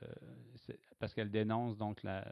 [0.99, 2.25] parce qu'elle dénonce donc la,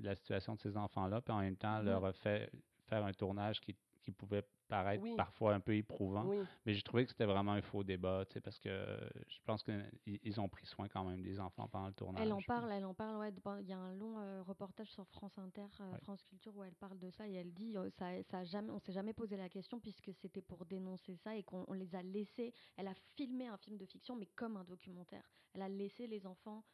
[0.00, 1.90] la situation de ces enfants-là, puis en même temps, elle mhm.
[1.90, 2.50] leur a fait
[2.88, 6.24] faire un tournage qui, qui pouvait paraître parfois un peu éprouvant.
[6.64, 10.48] Mais j'ai trouvé que c'était vraiment un faux débat, parce que je pense qu'ils ont
[10.48, 12.22] pris soin quand même des enfants pendant le tournage.
[12.22, 13.32] Elle en parle, elle en parle, ouais.
[13.60, 16.74] Il y a un long euh, reportage sur France Inter, euh, France Culture, où elle
[16.74, 19.36] parle de ça et elle dit euh, ça, ça a jamais, on s'est jamais posé
[19.36, 22.52] la question puisque c'était pour dénoncer ça et qu'on les a laissés.
[22.76, 25.28] Elle a filmé un film de fiction, mais comme un documentaire.
[25.54, 26.64] Elle a laissé les enfants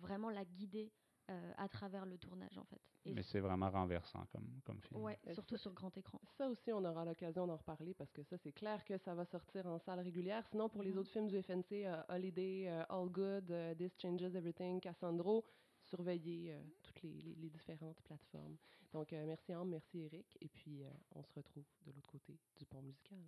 [0.00, 0.92] vraiment la guider
[1.30, 2.80] euh, à travers le tournage en fait.
[3.06, 5.00] Mais c'est vraiment renversant comme, comme film.
[5.00, 6.20] Ouais, surtout sur grand écran.
[6.36, 9.24] Ça aussi, on aura l'occasion d'en reparler parce que ça, c'est clair que ça va
[9.24, 10.44] sortir en salle régulière.
[10.46, 10.98] Sinon, pour les mm-hmm.
[10.98, 15.44] autres films du FNC, euh, Holiday, euh, All Good, This Changes Everything, Cassandro,
[15.82, 18.56] surveillez toutes les, les, les, différentes plateformes.
[18.92, 20.36] Donc, merci Anne, merci Eric.
[20.40, 20.82] Et puis,
[21.14, 23.18] on se retrouve de l'autre côté du pont musical.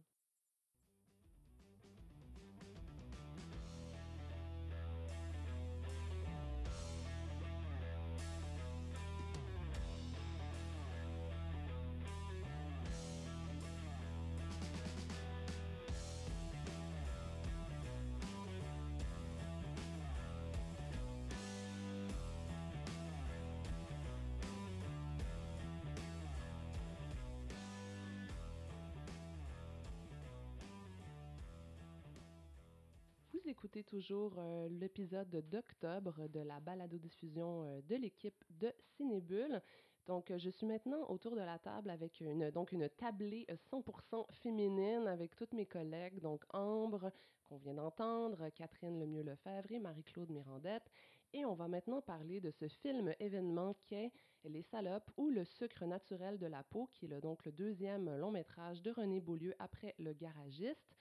[33.97, 39.63] Toujours euh, l'épisode d'octobre de la balado-diffusion euh, de l'équipe de Cinébule.
[40.07, 45.07] Donc, je suis maintenant autour de la table avec une, donc une tablée 100% féminine
[45.07, 47.11] avec toutes mes collègues, donc Ambre,
[47.49, 50.91] qu'on vient d'entendre, Catherine Lemieux-Lefebvre et Marie-Claude Mirandette.
[51.33, 54.13] Et on va maintenant parler de ce film événement qu'est
[54.45, 58.31] Les salopes ou le sucre naturel de la peau, qui est donc le deuxième long
[58.31, 60.95] métrage de René Beaulieu après Le Garagiste.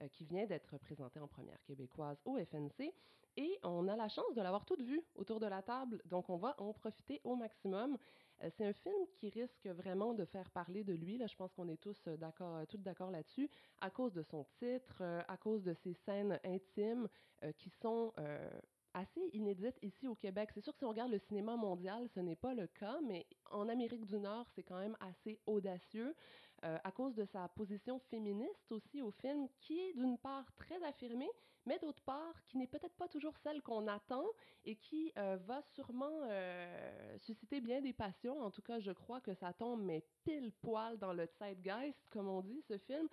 [0.00, 2.94] Euh, qui vient d'être présenté en première québécoise au FNC.
[3.36, 6.36] Et on a la chance de l'avoir toute vue autour de la table, donc on
[6.36, 7.98] va en profiter au maximum.
[8.42, 11.18] Euh, c'est un film qui risque vraiment de faire parler de lui.
[11.18, 14.44] Là, je pense qu'on est tous euh, d'accord, toutes d'accord là-dessus, à cause de son
[14.60, 17.08] titre, à cause de ses scènes intimes
[17.56, 18.12] qui sont
[18.94, 20.50] assez inédites ici au Québec.
[20.52, 23.26] C'est sûr que si on regarde le cinéma mondial, ce n'est pas le cas, mais
[23.50, 26.14] en Amérique du Nord, c'est quand même assez audacieux.
[26.64, 30.82] Euh, à cause de sa position féministe aussi au film, qui est d'une part très
[30.82, 31.30] affirmée,
[31.66, 34.24] mais d'autre part qui n'est peut-être pas toujours celle qu'on attend
[34.64, 38.40] et qui euh, va sûrement euh, susciter bien des passions.
[38.40, 42.28] En tout cas, je crois que ça tombe mais pile poil dans le zeitgeist, comme
[42.28, 43.08] on dit, ce film.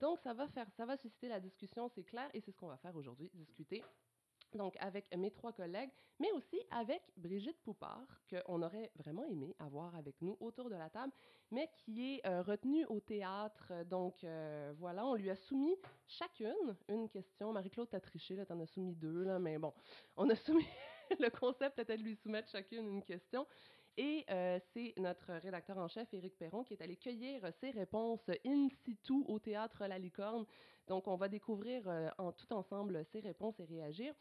[0.00, 2.68] Donc, ça va faire, ça va susciter la discussion, c'est clair, et c'est ce qu'on
[2.68, 3.82] va faire aujourd'hui, discuter
[4.56, 9.94] donc avec mes trois collègues, mais aussi avec Brigitte Poupard, qu'on aurait vraiment aimé avoir
[9.96, 11.12] avec nous autour de la table,
[11.50, 13.72] mais qui est euh, retenue au théâtre.
[13.86, 17.52] Donc euh, voilà, on lui a soumis chacune une question.
[17.52, 19.72] Marie-Claude, t'as triché, là, t'en as soumis deux, là, mais bon,
[20.16, 20.66] on a soumis...
[21.18, 23.46] le concept était de lui soumettre chacune une question.
[23.96, 28.30] Et euh, c'est notre rédacteur en chef, Éric Perron, qui est allé cueillir ses réponses
[28.46, 30.46] in situ au théâtre La Licorne.
[30.86, 34.14] Donc, on va découvrir en tout ensemble ses réponses et réagir.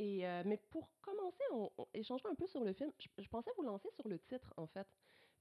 [0.00, 2.90] Euh, mais pour commencer, on, échangerait un peu sur le film.
[2.98, 4.86] Je, pensais vous lancer sur le titre, en fait,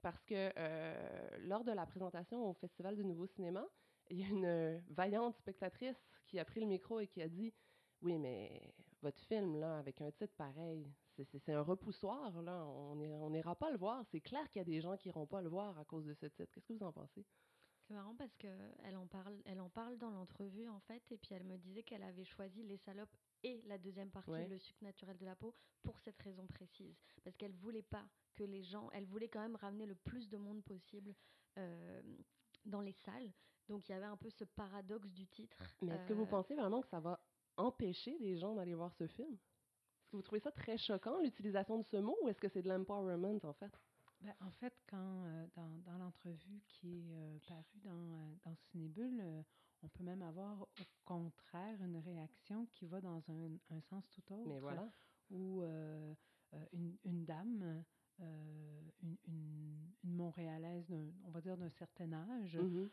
[0.01, 3.65] parce que euh, lors de la présentation au Festival du Nouveau Cinéma,
[4.09, 7.29] il y a une euh, vaillante spectatrice qui a pris le micro et qui a
[7.29, 7.53] dit
[8.01, 12.65] Oui, mais votre film, là, avec un titre pareil, c'est un repoussoir, là.
[12.65, 14.05] On n'ira pas le voir.
[14.11, 16.13] C'est clair qu'il y a des gens qui n'iront pas le voir à cause de
[16.13, 16.51] ce titre.
[16.51, 17.25] Qu'est-ce que vous en pensez?
[17.87, 18.47] C'est marrant parce que
[18.83, 21.83] elle en parle, elle en parle dans l'entrevue en fait, et puis elle me disait
[21.83, 25.53] qu'elle avait choisi les salopes et la deuxième partie, le sucre naturel de la peau,
[25.81, 29.55] pour cette raison précise, parce qu'elle voulait pas que les gens, elle voulait quand même
[29.55, 31.13] ramener le plus de monde possible
[31.57, 32.01] euh,
[32.65, 33.33] dans les salles.
[33.67, 35.57] Donc il y avait un peu ce paradoxe du titre.
[35.81, 37.19] Mais est-ce que vous euh, pensez vraiment que ça va
[37.57, 39.37] empêcher les gens d'aller voir ce film?
[40.11, 42.61] Est-ce que vous trouvez ça très choquant l'utilisation de ce mot, ou est-ce que c'est
[42.61, 43.71] de l'empowerment en fait?
[44.19, 48.53] Ben, en fait, quand euh, dans, dans l'entrevue qui est euh, parue dans, euh, dans
[48.71, 49.23] Cinébule,
[49.81, 54.33] on peut même avoir au contraire une réaction qui va dans un, un sens tout
[54.33, 54.49] autre.
[54.49, 54.91] Mais voilà.
[55.29, 55.63] Où
[56.73, 57.85] une, une, dame,
[58.19, 60.93] une, une, une, Montréalaise,
[61.23, 62.89] on va dire d'un certain âge, mm-hmm.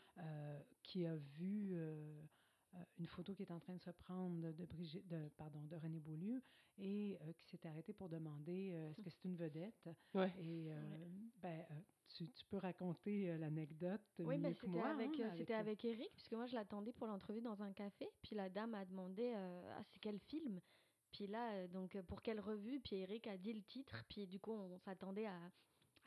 [0.85, 1.77] qui a vu
[2.99, 6.01] une photo qui est en train de se prendre de, Brigitte, de, pardon, de René
[6.01, 6.43] Beaulieu
[6.79, 9.89] et euh, qui s'est arrêtée pour demander euh, est-ce que c'est une vedette?
[10.15, 10.33] Ouais.
[10.39, 10.71] Et
[11.43, 11.65] ben,
[12.09, 14.01] tu, tu, peux raconter l'anecdote.
[14.21, 17.63] Oui, ben, c'était avec, hein, c'était avec Eric, puisque moi je l'attendais pour l'entrevue dans
[17.63, 18.09] un café.
[18.23, 20.61] Puis la dame a demandé ah, c'est quel film?
[21.13, 22.81] Puis là, donc pour quelle revue?
[22.81, 24.05] Puis Eric a dit le titre.
[24.09, 25.41] Puis du coup, on s'attendait à,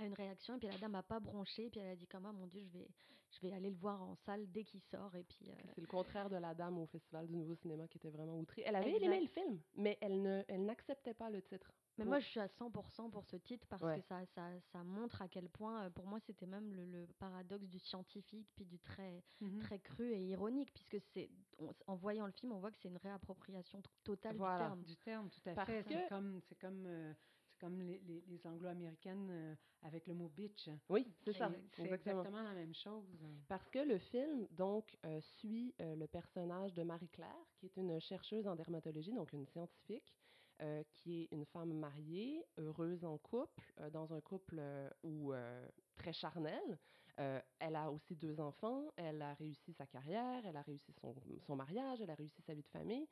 [0.02, 2.26] à une réaction et puis la dame n'a pas bronché puis elle a dit comme
[2.26, 2.88] ah mon dieu je vais
[3.32, 5.88] je vais aller le voir en salle dès qu'il sort et puis euh, c'est le
[5.88, 8.64] contraire de la dame au festival du nouveau cinéma qui était vraiment outrée.
[8.66, 11.74] Elle avait aimé le film mais elle ne elle n'acceptait pas le titre.
[11.98, 15.22] Mais moi je suis à 100% pour ce titre parce que ça, ça, ça montre
[15.22, 19.24] à quel point euh, pour moi c'était même le, paradoxe du scientifique puis du très
[19.42, 19.60] mhm.
[19.60, 21.30] très cru et ironique puisque c'est
[21.88, 24.84] en voyant le film on voit que c'est une réappropriation totale du terme.
[24.84, 25.84] Du terme tout à fait.
[25.84, 27.14] C'est comme c'est comme euh,
[27.62, 30.70] comme les, les, anglo-américaines euh, avec le mot bitch.
[30.90, 31.52] Oui, c'est ça.
[31.76, 32.42] C'est exactement.
[32.42, 33.06] la même chose.
[33.48, 38.00] Parce que le film, donc, euh, suit euh, le personnage de Marie-Claire, qui est une
[38.02, 40.14] chercheuse en dermatologie, donc une scientifique,
[40.94, 44.62] qui est une femme mariée, heureuse en couple, dans un couple
[45.02, 45.34] où,
[45.96, 46.78] très charnel.
[47.18, 51.16] elle a aussi deux enfants, elle a réussi sa carrière, elle a réussi son,
[51.48, 53.08] son mariage, elle a réussi sa vie de famille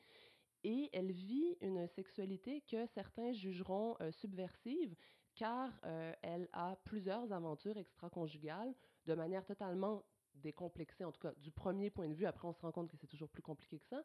[0.64, 4.96] et elle vit une sexualité que certains jugeront euh, subversive
[5.36, 8.74] car euh, elle a plusieurs aventures extra-conjugales
[9.06, 10.04] de manière totalement
[10.36, 12.26] décomplexée, en tout cas du premier point de vue.
[12.26, 14.04] Après, on se rend compte que c'est toujours plus compliqué que ça.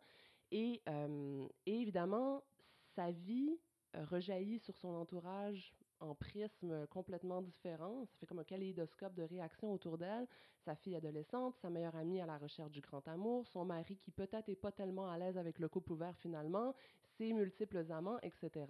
[0.50, 2.42] Et, euh, et évidemment,
[2.94, 3.58] sa vie
[3.94, 8.04] rejaillit sur son entourage en prisme complètement différent.
[8.06, 10.26] Ça fait comme un kaléidoscope de réactions autour d'elle.
[10.64, 14.10] Sa fille adolescente, sa meilleure amie à la recherche du grand amour, son mari qui
[14.10, 16.74] peut-être n'est pas tellement à l'aise avec le couple ouvert finalement,
[17.18, 18.66] ses multiples amants, etc.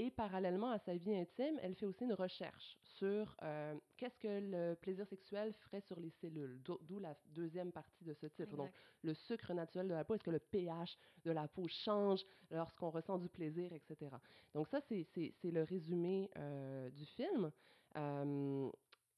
[0.00, 4.28] Et parallèlement à sa vie intime, elle fait aussi une recherche sur euh, qu'est-ce que
[4.28, 8.56] le plaisir sexuel ferait sur les cellules, d'où la deuxième partie de ce titre.
[8.56, 8.70] Donc,
[9.02, 12.90] le sucre naturel de la peau, est-ce que le pH de la peau change lorsqu'on
[12.90, 14.12] ressent du plaisir, etc.
[14.54, 17.50] Donc, ça, c'est le résumé euh, du film.
[17.96, 18.70] Euh,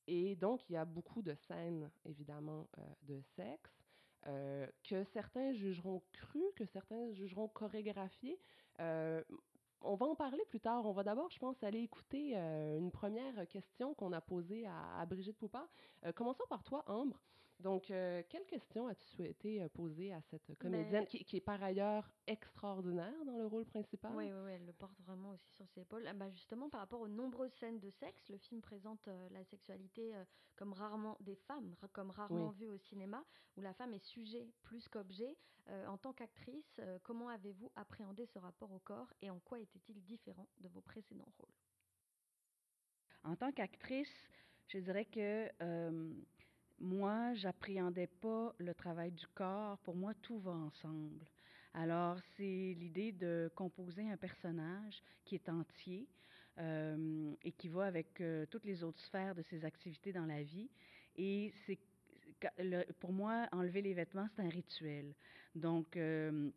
[0.06, 2.66] et donc, il y a beaucoup de scènes, évidemment,
[3.02, 3.84] de sexe.
[4.24, 8.38] que certains jugeront cru, que certains jugeront chorégraphié
[9.82, 10.86] on va en parler plus tard.
[10.86, 15.04] On va d'abord, je pense, aller écouter euh, une première question qu'on a posée à,
[15.06, 15.68] Brigitte Poupard.
[16.04, 17.20] Euh, commençons par toi, Ambre.
[17.62, 21.62] Donc, euh, quelle question as-tu souhaité euh, poser à cette comédienne qui, qui, est par
[21.62, 24.12] ailleurs extraordinaire dans le rôle principal?
[24.14, 26.06] Oui, oui, oui, elle le porte vraiment aussi sur ses épaules.
[26.06, 29.44] Ah, bah, justement, par rapport aux nombreuses scènes de sexe, le film présente euh, la
[29.44, 30.14] sexualité
[30.56, 33.24] comme rarement des femmes, comme rarement vue au cinéma,
[33.56, 35.36] où la femme est sujet plus qu'objet.
[35.86, 40.48] en tant qu'actrice, comment avez-vous appréhendé ce rapport au corps et en quoi était-il différent
[40.58, 41.54] de vos précédents rôles?
[43.22, 44.28] En tant qu'actrice,
[44.68, 45.48] je dirais que
[46.80, 49.78] moi, j'appréhendais pas le travail du corps.
[49.78, 51.26] Pour moi, tout va ensemble.
[51.74, 56.08] Alors, c'est l'idée de composer un personnage qui est entier
[56.58, 60.42] euh, et qui va avec euh, toutes les autres sphères de ses activités dans la
[60.42, 60.70] vie.
[61.16, 61.78] Et c'est
[62.98, 65.14] pour moi, enlever les vêtements, c'est un rituel.
[65.54, 66.50] Donc, euh,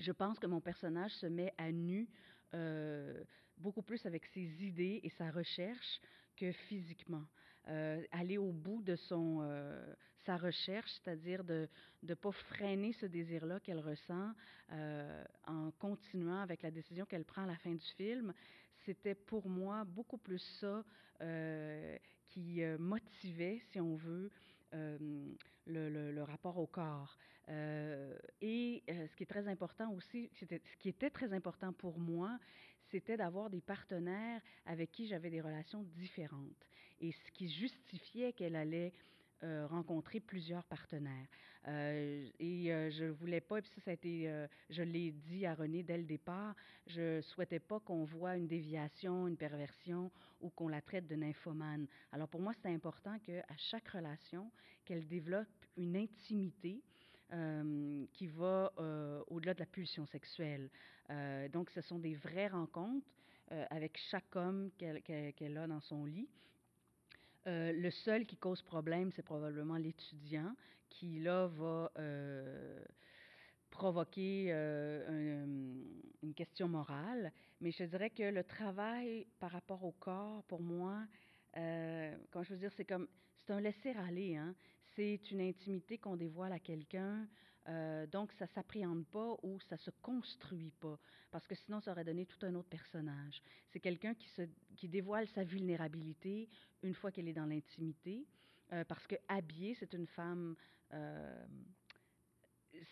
[0.00, 2.08] je pense que mon personnage se met à nu
[3.58, 6.00] beaucoup plus avec ses idées et sa recherche
[6.36, 7.24] que physiquement.
[7.68, 9.92] Euh, aller au bout de son, euh,
[10.24, 11.68] sa recherche, c'est-à-dire de
[12.04, 14.32] ne pas freiner ce désir-là qu'elle ressent
[14.70, 18.32] euh, en continuant avec la décision qu'elle prend à la fin du film.
[18.84, 20.84] C'était pour moi beaucoup plus ça
[22.28, 24.30] qui motivait, si on veut,
[24.72, 27.16] le, le, rapport au corps.
[27.48, 30.44] et ce qui est très important aussi, ce
[30.78, 32.38] qui était très important pour moi,
[32.90, 36.66] c'était d'avoir des partenaires avec qui j'avais des relations différentes.
[37.00, 38.92] Et ce qui justifiait qu'elle allait
[39.68, 41.28] rencontrer plusieurs partenaires.
[41.68, 45.54] et je ne voulais pas, et puis ça, ça a été, je l'ai dit à
[45.54, 46.56] René dès le départ,
[46.86, 51.86] je souhaitais pas qu'on voit une déviation, une perversion ou qu'on la traite de nymphomane.
[52.12, 54.50] Alors pour moi, c'est important qu'à chaque relation,
[54.86, 56.82] qu'elle développe une intimité
[57.32, 60.70] euh, qui va euh, au-delà de la pulsion sexuelle.
[61.10, 63.06] Euh, donc, ce sont des vraies rencontres
[63.70, 66.28] avec chaque homme qu'elle a dans son lit.
[67.46, 70.54] Le seul qui cause problème, c'est probablement l'étudiant
[70.88, 71.90] qui, là, va
[73.70, 77.32] provoquer une question morale.
[77.60, 81.06] Mais je dirais que le travail par rapport au corps, pour moi,
[81.56, 84.36] euh, comment je veux dire, c'est comme, c'est un laisser-aller.
[84.36, 84.54] Hein?
[84.94, 87.26] C'est une intimité qu'on dévoile à quelqu'un.
[87.68, 90.98] Euh, donc, ça s'appréhende pas ou ça se construit pas,
[91.30, 93.42] parce que sinon, ça aurait donné tout un autre personnage.
[93.70, 96.48] C'est quelqu'un qui, dévoile sa vulnérabilité
[96.82, 98.26] une fois qu'elle est dans l'intimité,
[98.72, 100.54] euh, parce que habillée, c'est une femme
[100.92, 101.46] euh,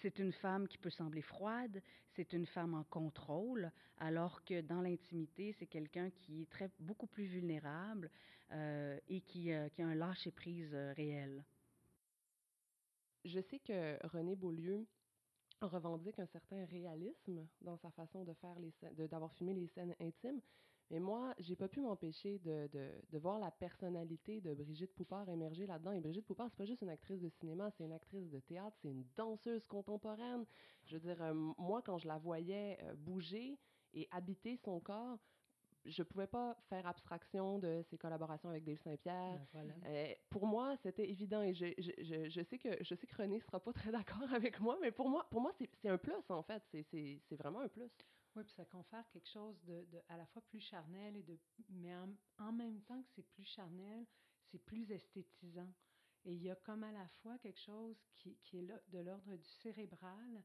[0.00, 1.82] c'est une femme qui peut sembler froide,
[2.16, 7.24] c'est une femme en contrôle, alors que dans l'intimité, c'est quelqu'un qui est beaucoup plus
[7.24, 8.10] vulnérable
[9.08, 11.44] et qui, qui, a un lâcher-prise réel.
[13.24, 14.86] Je sais que René Beaulieu
[15.62, 18.72] revendique un certain réalisme dans sa façon de faire les
[19.08, 20.40] d'avoir filmé les scènes intimes,
[20.90, 22.68] mais moi, j'ai pas pu m'empêcher de,
[23.10, 25.92] de, voir la personnalité de Brigitte Poupard émerger là-dedans.
[25.92, 28.76] Et Brigitte Poupard, c'est pas juste une actrice de cinéma, c'est une actrice de théâtre,
[28.82, 30.44] c'est une danseuse contemporaine.
[30.84, 33.58] Je veux dire, euh, moi, quand je la voyais euh, bouger
[33.94, 35.18] et habiter son corps,
[35.84, 39.40] je pouvais pas faire abstraction de ses collaborations avec Dave Saint-Pierre.
[39.52, 43.16] Ben, euh, pour moi, c'était évident et je, je, je, sais que je sais que
[43.16, 46.30] René sera pas très d'accord avec moi, mais pour moi, pour moi, c'est un plus
[46.30, 46.62] en fait.
[46.90, 47.90] C'est vraiment un plus.
[48.36, 51.38] Oui, puis ça confère quelque chose de, de, à la fois plus charnel, et de,
[51.68, 54.06] mais en, en même temps que c'est plus charnel,
[54.50, 55.72] c'est plus esthétisant.
[56.24, 58.98] Et il y a comme à la fois quelque chose qui, qui est là, de
[58.98, 60.42] l'ordre du cérébral,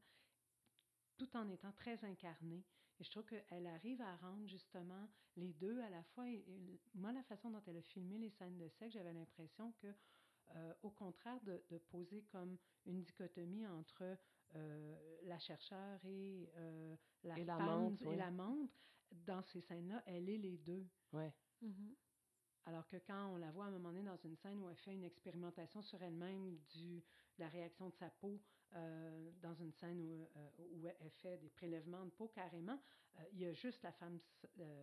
[1.16, 2.64] tout en étant très incarné.
[3.00, 6.28] Et je trouve qu'elle arrive à rendre justement les deux à la fois.
[6.28, 6.44] Et,
[6.94, 9.88] moi, la façon dont elle a filmé les scènes de sexe, j'avais l'impression que,
[10.54, 14.18] euh, au contraire de, de, poser comme une dichotomie entre
[14.54, 18.70] euh, la chercheure et euh, la et femme et la menthe,
[19.12, 20.86] dans ces scènes-là, elle est les deux.
[21.12, 21.32] Ouais.
[21.62, 21.94] Mm-hmm.
[22.66, 24.76] Alors que quand on la voit à un moment donné dans une scène où elle
[24.76, 27.02] fait une expérimentation sur elle-même du
[27.38, 28.40] la réaction de sa peau,
[28.76, 32.80] euh, dans une scène où, euh, où, elle fait des prélèvements de peau carrément,
[33.18, 34.20] euh, il y a juste la femme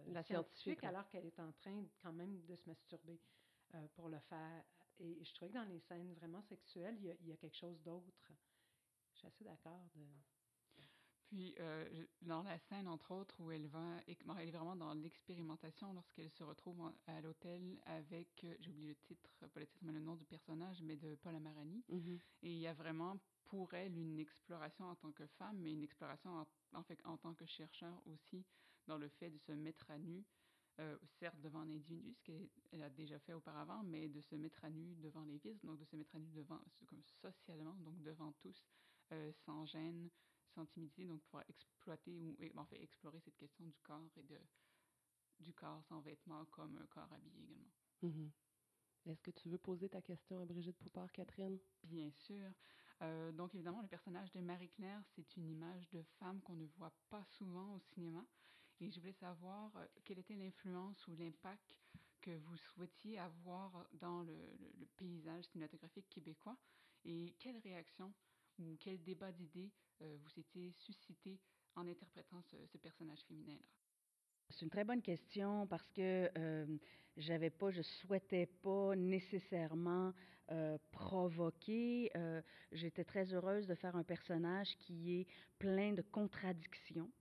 [0.08, 3.19] la scientifique, alors qu'elle est en train quand même de se masturber
[3.95, 4.63] pour le faire.
[5.00, 7.38] Et je trouvais que dans les scènes vraiment sexuelles, il y a, il y a
[7.38, 8.32] quelque chose d'autre.
[9.13, 9.86] Je suis assez d'accord.
[9.95, 10.06] De...
[11.28, 15.92] Puis, euh, dans la scène, entre autres, où elle va, elle est vraiment dans l'expérimentation
[15.94, 19.92] lorsqu'elle se retrouve à l'hôtel avec, euh, j'ai oublié le titre, pas le titre, mais
[19.92, 21.84] le nom du personnage, mais de Paul Amarani.
[21.90, 22.20] Mm -hmm.
[22.44, 25.84] Et il y a vraiment pour elle une exploration en tant que femme, mais une
[25.84, 28.46] exploration en, en fait en tant que chercheur aussi,
[28.88, 30.24] dans le fait de se mettre à nu,
[30.80, 34.63] euh, certes devant un individu, ce qu'elle a déjà fait auparavant, mais de se mettre
[34.63, 38.02] à nu devant les vices, donc de se mettre à nu devant, comme socialement, donc
[38.04, 38.63] devant tous,
[39.12, 40.10] euh, sans gêne,
[40.58, 44.39] sans timidité, donc pouvoir exploiter ou en fait explorer cette question du corps et de
[45.39, 47.72] du corps sans vêtements comme un corps habillé également.
[48.02, 48.32] Mm -hmm.
[49.06, 51.60] Est-ce que tu veux poser ta question à Brigitte Poupard, Catherine?
[51.84, 52.52] Bien sûr.
[53.02, 56.93] Euh, donc évidemment, le personnage de Marie-Claire, c'est une image de femme qu'on ne voit
[57.10, 58.26] pas souvent au cinéma.
[58.80, 61.79] Et je voulais savoir euh, quelle était l'influence ou l'impact
[62.21, 66.58] que vous souhaitiez avoir dans le, le, le paysage cinématographique québécois
[67.06, 68.13] et quelle réaction
[68.60, 71.40] ou quel débat d'idées euh, vous étiez suscité
[71.76, 73.66] en interprétant ce, personnage féminin-là?
[74.50, 76.78] C'est une très bonne question parce que euh,
[77.18, 80.14] j'avais pas, je souhaitais pas nécessairement
[80.52, 82.10] euh, provoquer.
[82.16, 82.42] Euh,
[82.72, 85.28] J'étais très heureuse de faire un personnage qui est
[85.60, 87.12] plein de contradictions.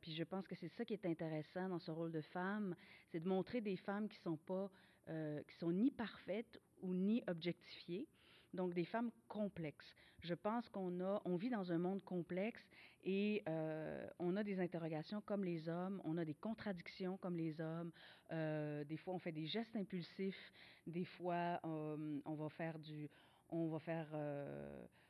[0.00, 2.74] Puis je pense que c'est ça qui est intéressant dans ce rôle de femme,
[3.08, 4.70] c'est de montrer des femmes qui sont pas,
[5.06, 8.08] qui sont ni parfaites ou ni objectifiées,
[8.54, 9.94] donc des femmes complexes.
[10.22, 12.62] Je pense qu'on a, on vit dans un monde complexe
[13.04, 17.60] et euh, on a des interrogations comme les hommes, on a des contradictions comme les
[17.60, 17.90] hommes.
[18.32, 20.52] Euh, des fois, on fait des gestes impulsifs.
[20.86, 23.08] Des fois, euh, on va faire du,
[23.48, 24.08] on va faire,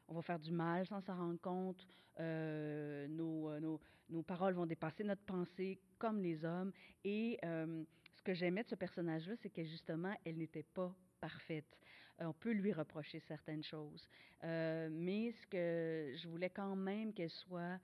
[0.07, 1.84] on va faire du mal sans s'en rendre compte.
[2.18, 6.72] Nos, nos, nos paroles vont dépasser notre pensée comme les hommes.
[7.03, 11.76] Et ce que j'aimais de ce personnage-là, c'est que justement, elle n'était pas parfaite.
[12.20, 14.08] Euh, on peut lui reprocher certaines choses.
[14.44, 17.78] Euh, mais ce que je voulais quand même qu'elle soit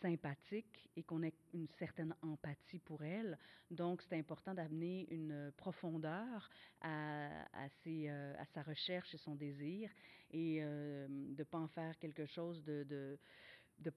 [0.00, 3.38] sympathique et qu'on ait une certaine empathie pour elle.
[3.70, 6.48] Donc, c'est important d'amener une profondeur
[6.80, 7.68] à, à,
[8.54, 9.90] sa recherche et son désir
[10.30, 11.06] et de
[11.36, 13.18] ne pas en faire quelque chose de, de,
[13.80, 13.92] de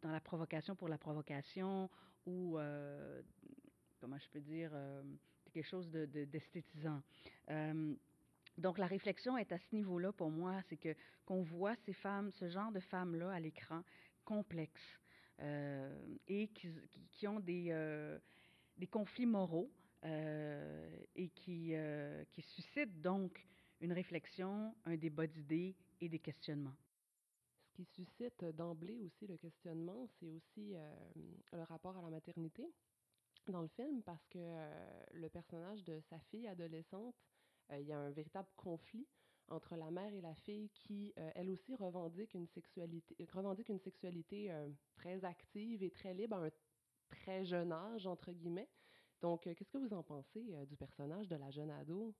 [0.00, 1.90] dans la provocation pour la provocation
[2.24, 2.56] ou,
[3.98, 4.70] comment je peux dire,
[5.50, 7.02] quelque chose d'esthétisant.
[7.48, 7.96] De,
[8.58, 10.94] donc, la réflexion est à ce niveau-là pour moi, c'est que
[11.24, 13.82] qu'on voit ces femmes, ce genre de femmes-là à l'écran,
[14.24, 15.00] complexes
[15.40, 16.68] euh, et qui,
[17.12, 18.18] qui, ont des, euh,
[18.76, 19.70] des conflits moraux
[20.04, 23.46] euh, et qui, euh, qui suscitent donc
[23.80, 26.76] une réflexion, un débat d'idées et des questionnements.
[27.62, 30.94] Ce qui suscite d'emblée aussi le questionnement, c'est aussi euh,
[31.52, 32.64] le rapport à la maternité
[33.48, 37.16] dans le film parce que euh, le personnage de sa fille adolescente
[37.72, 39.08] euh, il y a un véritable conflit
[39.48, 43.80] entre la mère et la fille qui, euh, elle aussi, revendique une sexualité, revendique une
[43.80, 44.52] sexualité
[44.94, 46.50] très active et très libre à un
[47.08, 48.70] très jeune âge, entre guillemets.
[49.22, 52.14] Donc, qu'est-ce que vous en pensez du personnage de la jeune ado?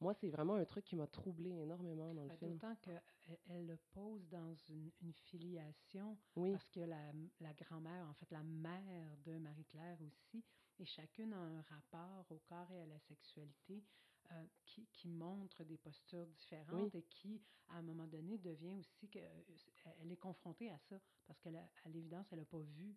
[0.00, 2.52] Moi, c'est vraiment un truc qui m'a troublé énormément dans le ben, film.
[2.52, 3.02] D'autant qu'elle
[3.48, 6.52] elle le pose dans une, une filiation, oui.
[6.52, 10.42] parce que la, la grand-mère, en fait, la mère de Marie-Claire aussi,
[10.78, 13.84] et chacune a un rapport au corps et à la sexualité
[14.32, 17.00] euh, qui, qui, montre des postures différentes oui.
[17.00, 20.98] et qui, à un moment donné, devient aussi que euh, elle est confrontée à ça
[21.26, 21.50] parce qu'à
[21.86, 22.96] l'évidence, elle n'a pas vu.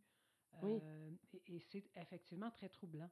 [0.54, 1.41] Euh, oui.
[1.47, 3.10] Et, et c'est effectivement très troublant.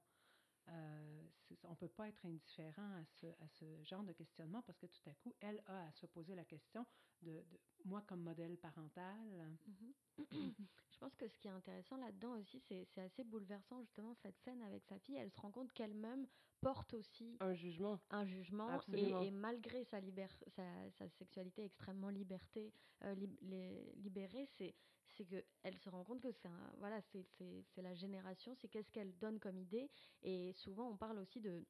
[0.70, 1.24] Euh,
[1.64, 4.86] on ne peut pas être indifférent à ce, à ce, genre de questionnement parce que
[4.86, 6.86] tout à coup, elle a à se poser la question
[7.22, 9.58] de, de moi comme modèle parental.
[9.68, 9.74] Mm
[10.18, 10.54] -hmm.
[10.92, 14.62] Je pense que ce qui est intéressant là-dedans aussi, c'est assez bouleversant justement cette scène
[14.62, 15.16] avec sa fille.
[15.16, 16.28] Elle se rend compte qu'elle-même
[16.62, 20.00] porte aussi un jugement, un jugement et, et, malgré sa,
[20.56, 22.72] sa, sa, sexualité extrêmement liberté,
[23.04, 24.76] euh, les, libérée, c'est
[25.24, 29.18] c'est que elle se rend compte que c'est voilà c'est la génération, c'est qu'est-ce qu'elle
[29.18, 29.90] donne comme idée
[30.24, 31.66] et souvent on parle aussi de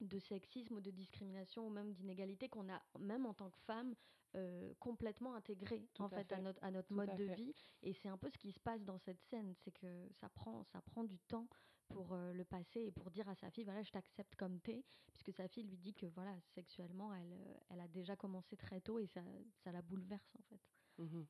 [0.00, 3.94] de sexisme ou de discrimination ou même d'inégalité qu'on a même en tant que femme
[4.34, 7.34] euh, complètement intégré en fait, fait, à notre, à notre Tout mode à de fait.
[7.34, 10.28] vie et c'est un peu ce qui se passe dans cette scène c'est que ça
[10.30, 11.48] prend ça prend du temps
[11.88, 14.84] pour euh, le passer et pour dire à sa fille voilà je t'accepte comme t'es
[15.12, 18.80] puisque sa fille lui dit que voilà sexuellement elle, euh, elle a déjà commencé très
[18.80, 19.22] tôt et ça,
[19.64, 20.60] ça la bouleverse en fait
[20.98, 21.26] mm -hmm.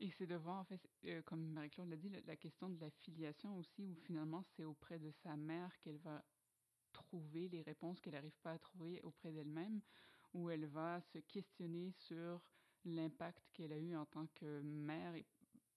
[0.00, 2.90] Et c'est de voir, en fait, euh, comme Marie-Claude l'a dit, la, question de la
[2.90, 6.24] filiation aussi, où finalement c'est auprès de sa mère qu'elle va
[6.92, 9.80] trouver les réponses qu'elle n'arrive pas à trouver auprès d'elle-même,
[10.34, 12.40] où elle va se questionner sur
[12.84, 15.14] l'impact qu'elle a eu en tant que mère.
[15.16, 15.26] Et,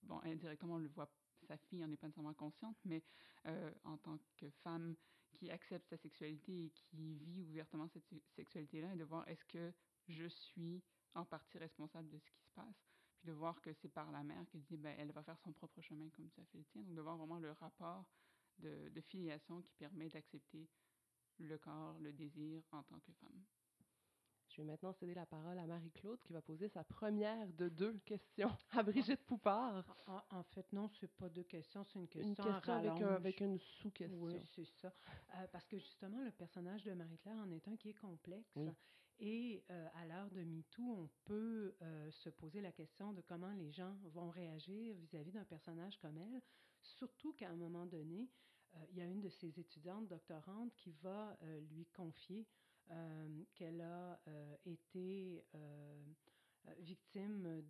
[0.03, 1.11] bon, indirectement, on le voit,
[1.47, 3.03] sa fille n'en est pas nécessairement consciente, mais
[3.47, 4.95] euh, en tant que femme
[5.32, 8.05] qui accepte sa sexualité et qui vit ouvertement cette
[8.36, 9.74] sexualité-là, et de voir est-ce que
[10.07, 10.84] je suis
[11.15, 12.91] en partie responsable de ce qui se passe?
[13.22, 15.51] Puis de voir que c'est par la mère qu'elle dit, ben, elle va faire son
[15.51, 16.82] propre chemin comme ça fait le tien.
[16.82, 18.03] Donc de voir vraiment le rapport
[18.57, 20.67] de, de filiation qui permet d'accepter
[21.38, 23.43] le corps, le désir en tant que femme.
[24.49, 27.97] Je vais maintenant céder la parole à Marie-Claude qui va poser sa première de deux
[27.99, 29.95] questions à Brigitte Poupard.
[30.07, 33.01] En, en fait, non, ce n'est pas deux questions, c'est une question, une question avec,
[33.01, 34.19] un, avec, une sous-question.
[34.19, 34.91] Oui, c'est ça.
[35.36, 38.51] Euh, parce que justement, le personnage de Marie-Claire en est un qui est complexe.
[38.55, 38.69] Oui.
[39.24, 43.53] Et euh, à l'heure de MeToo, on peut euh, se poser la question de comment
[43.53, 46.41] les gens vont réagir vis-à-vis d'un personnage comme elle,
[46.82, 48.32] surtout qu'à un moment donné,
[48.74, 52.47] euh, il y a une de ses étudiantes doctorantes qui va euh, lui confier
[53.53, 54.19] qu'elle a
[54.65, 55.45] été
[56.80, 57.63] victime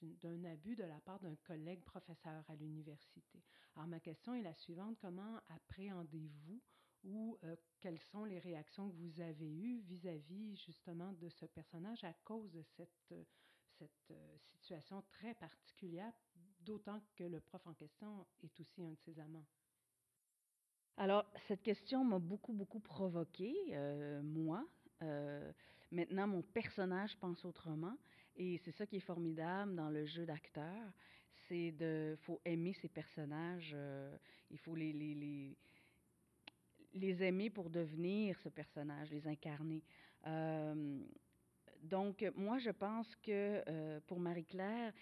[0.00, 3.42] d'un abus de la part d'un collègue professeur à l'université.
[3.74, 6.62] Alors ma question est la suivante, comment appréhendez-vous
[7.04, 12.02] ou euh, quelles sont les réactions que vous avez eues vis-à-vis justement de ce personnage
[12.04, 13.14] à cause de cette,
[13.78, 16.12] cette euh, situation très particulière,
[16.60, 19.46] d'autant que le prof en question est aussi un de ses amants?
[20.96, 24.64] Alors, cette question m'a beaucoup, beaucoup provoqué, euh, moi.
[25.02, 25.52] Euh,
[25.90, 27.96] maintenant, mon personnage pense autrement.
[28.36, 30.92] Et c'est ça qui est formidable dans le jeu d'acteur.
[31.48, 32.16] C'est de.
[32.20, 33.72] faut aimer ces personnages.
[33.74, 34.16] Euh,
[34.50, 35.56] il faut les,
[36.94, 39.82] les, aimer pour devenir ce personnage, les incarner.
[40.26, 40.98] Euh,
[41.82, 44.92] donc, moi, je pense que euh, pour Marie-Claire,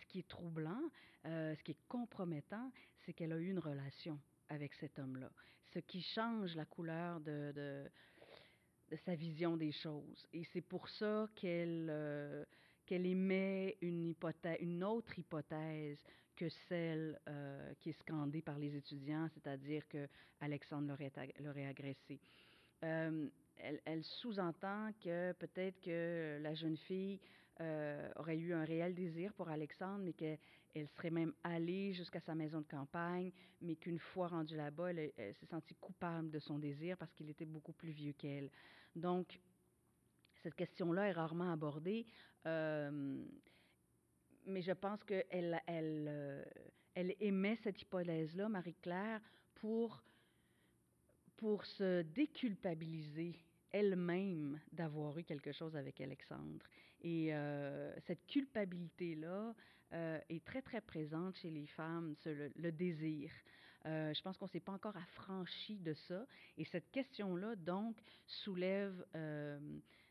[0.00, 0.82] ce qui est troublant,
[1.26, 2.72] euh, ce qui est compromettant,
[3.04, 5.30] c'est qu'elle a eu une relation avec cet homme-là.
[5.72, 7.88] Ce qui change la couleur de,
[9.04, 10.26] sa vision des choses.
[10.32, 12.46] Et c'est pour ça qu'elle
[12.88, 16.04] émet une autre hypothèse
[16.36, 20.08] que celle euh, qui est scandée par les étudiants, c'est-à-dire que
[20.40, 22.20] Alexandre l'aurait, l'aurait agressé.
[22.84, 23.28] Euh,
[23.84, 27.20] elle, sous-entend que peut-être que la jeune fille
[28.16, 32.60] aurait eu un réel désir pour Alexandre, mais qu'elle serait même allée jusqu'à sa maison
[32.60, 33.30] de campagne,
[33.60, 37.44] mais qu'une fois rendue là-bas, elle, s'est sentie coupable de son désir parce qu'il était
[37.44, 38.50] beaucoup plus vieux qu'elle.
[38.96, 39.38] Donc,
[40.42, 42.04] cette question-là est rarement abordée,
[42.46, 43.24] euh,
[44.46, 46.44] mais je pense qu'elle elle, euh,
[46.94, 49.20] émet cette hypothèse-là, Marie-Claire,
[49.54, 50.02] pour,
[51.36, 53.34] pour se déculpabiliser
[53.70, 56.66] elle-même d'avoir eu quelque chose avec Alexandre.
[57.00, 59.54] Et euh, cette culpabilité-là
[60.30, 63.30] est très, très présente chez les femmes, le, le désir.
[63.84, 66.26] je pense qu'on ne s'est pas encore affranchi de ça.
[66.56, 69.04] Et cette question-là, donc, soulève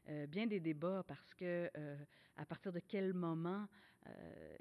[0.10, 1.98] euh, bien des débats parce que euh,
[2.36, 3.68] à partir de quel moment
[4.08, 4.58] euh,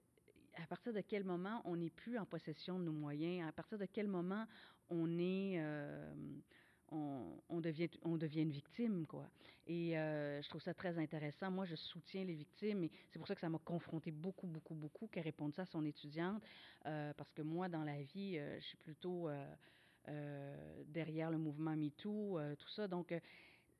[0.56, 3.78] à partir de quel moment on n'est plus en possession de nos moyens, à partir
[3.78, 4.46] de quel moment
[4.88, 5.60] on est
[6.92, 9.30] on, devient, on devient une victime, quoi?
[9.68, 11.48] Et je trouve ça très intéressant.
[11.48, 14.74] Moi, je soutiens les victimes et c'est pour ça que ça m'a confronté beaucoup, beaucoup,
[14.74, 16.42] beaucoup qu'elle réponde ça à son étudiante.
[16.82, 19.30] parce que moi, dans la vie, je suis plutôt
[20.88, 22.88] derrière le mouvement MeToo, tout ça.
[22.88, 23.14] Donc,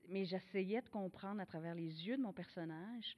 [0.09, 3.17] mais j'essayais de comprendre à travers les yeux de mon personnage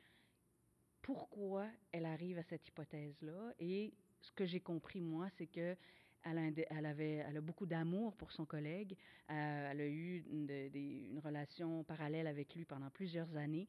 [1.02, 3.54] pourquoi elle arrive à cette hypothèse-là.
[3.58, 5.76] Et ce que j'ai compris, moi, c'est que
[6.24, 8.96] elle a, avait, beaucoup d'amour pour son collègue.
[9.30, 13.68] Euh, elle a eu une, relation parallèle avec lui pendant plusieurs années.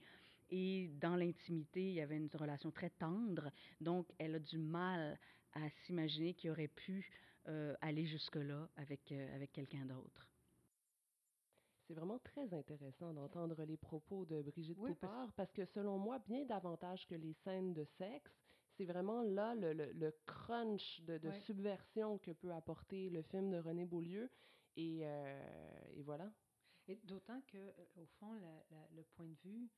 [0.51, 3.49] Et dans l'intimité, il y avait une relation très tendre.
[3.81, 5.17] Donc, elle a du mal
[5.53, 7.09] à s'imaginer qu'il aurait pu
[7.47, 10.27] euh, aller jusque-là avec, euh, avec quelqu'un d'autre.
[11.87, 15.51] C'est vraiment très intéressant d'entendre les propos de Brigitte Poupard parce...
[15.51, 18.31] que selon moi, bien davantage que les scènes de sexe,
[18.77, 23.57] c'est vraiment là le, le, crunch de, de subversion que peut apporter le film de
[23.57, 24.31] René Beaulieu.
[24.75, 26.31] Et, euh, et voilà.
[26.87, 28.33] Et d'autant que, euh, au fond,
[28.95, 29.69] le point de vue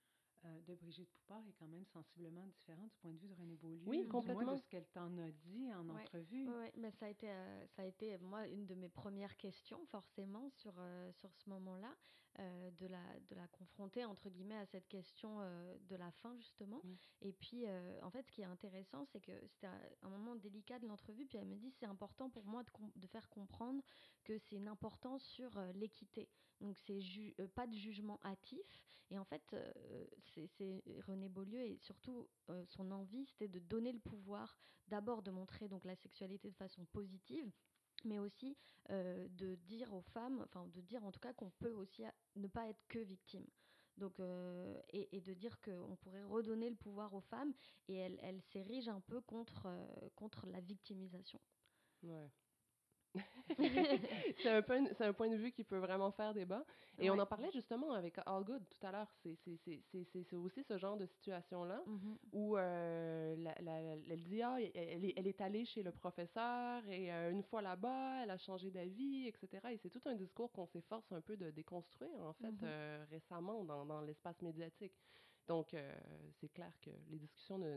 [0.46, 3.56] euh, de Brigitte Poupard est quand même sensiblement différent du point de vue de René
[3.56, 3.84] Beaulieu.
[3.86, 4.54] Oui, complètement.
[4.54, 6.48] de ce qu'elle t'en a dit en entrevue.
[6.48, 9.86] Oui, mais ça a été, euh, ça a été moi une de mes premières questions
[9.88, 11.96] forcément sur euh, sur ce moment-là,
[12.38, 16.82] de la de la confronter entre guillemets à cette question de la fin justement.
[17.22, 17.66] Et puis
[18.02, 19.70] en fait, ce qui est intéressant, c'est que c'était
[20.02, 21.26] un, moment délicat de l'entrevue.
[21.26, 23.82] Puis elle me dit c'est important pour moi de, de faire comprendre
[24.26, 26.28] que c'est une importance sur l'équité.
[26.62, 28.82] Donc c'est pas de jugement hâtif.
[29.12, 29.56] Et en fait,
[30.24, 35.32] c'est René Beaulieu et surtout euh, son envie, c'était de donner le pouvoir, d'abord de
[35.32, 37.52] montrer donc la sexualité de façon positive,
[38.04, 38.58] mais aussi
[38.90, 42.04] euh, de dire aux femmes, enfin de dire en tout cas qu'on peut aussi
[42.36, 43.46] ne pas être que victime.
[43.98, 47.54] Donc, euh, et, de dire qu'on pourrait redonner le pouvoir aux femmes,
[47.88, 49.70] et elle, elle s'érige un peu contre,
[50.16, 51.40] contre la victimisation.
[52.04, 52.30] Ouais.
[53.58, 56.66] c'est un, point, un point de vue qui peut vraiment faire débat.
[56.98, 59.08] Et on en parlait justement avec All Good tout à l'heure.
[59.22, 62.18] C'est aussi ce genre de situation-là mm-hmm.
[62.34, 63.54] où euh, la,
[64.10, 67.62] elle dit ah, elle, est, elle, est, allée chez le professeur et euh, une fois
[67.62, 69.68] là-bas, elle a changé d'avis, etc.
[69.72, 72.64] Et c'est tout un discours qu'on s'efforce un peu de déconstruire, en fait, mm-hmm.
[72.64, 74.94] euh, récemment dans, dans l'espace médiatique.
[75.48, 75.76] Donc,
[76.40, 77.76] c'est clair que les discussions ne,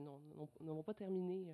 [0.72, 1.46] vont pas terminer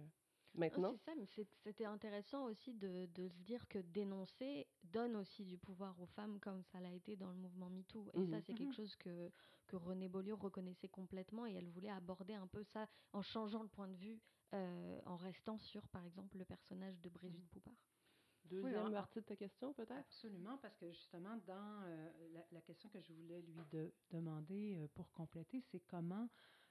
[0.54, 0.92] maintenant.
[0.92, 1.26] C'est ça, mais
[1.62, 6.38] c'était intéressant aussi de, de, se dire que dénoncer donne aussi du pouvoir aux femmes
[6.40, 8.08] comme ça l'a été dans le mouvement MeToo.
[8.14, 8.42] Et ça, mhm.
[8.46, 8.74] c'est quelque mhm.
[8.74, 9.30] chose que,
[9.66, 13.68] que René Beaulieu reconnaissait complètement et elle voulait aborder un peu ça en changeant le
[13.68, 14.20] point de vue,
[14.54, 17.50] euh, en restant sur, par exemple, le personnage de Brigitte mhm.
[17.50, 17.74] Poupard.
[18.44, 19.92] Deuxième partie de ta question, peut-être?
[19.92, 24.76] Absolument, parce que justement, dans euh, la, la, question que je voulais lui de, demander
[24.76, 26.28] euh, pour compléter, c'est comment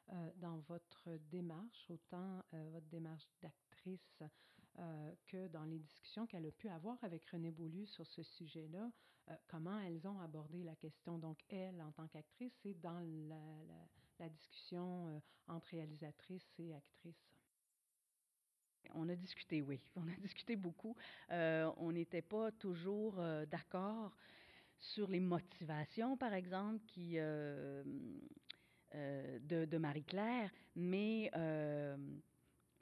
[0.09, 4.24] euh, dans votre démarche, autant votre démarche d'actrice
[5.28, 8.91] que dans les discussions qu'elle a pu avoir avec René Beaulieu sur ce sujet-là,
[9.47, 11.19] comment elles ont abordé la question?
[11.19, 13.38] Donc, elle, en tant qu'actrice, c'est dans la,
[14.19, 17.32] la, discussion entre réalisatrice et actrice.
[18.93, 20.95] On a discuté, oui, on a discuté beaucoup.
[21.29, 24.15] on n'était pas toujours d'accord
[24.79, 26.84] sur les motivations, par exemple,
[28.95, 31.97] euh, de, de Marie-Claire, mais, euh,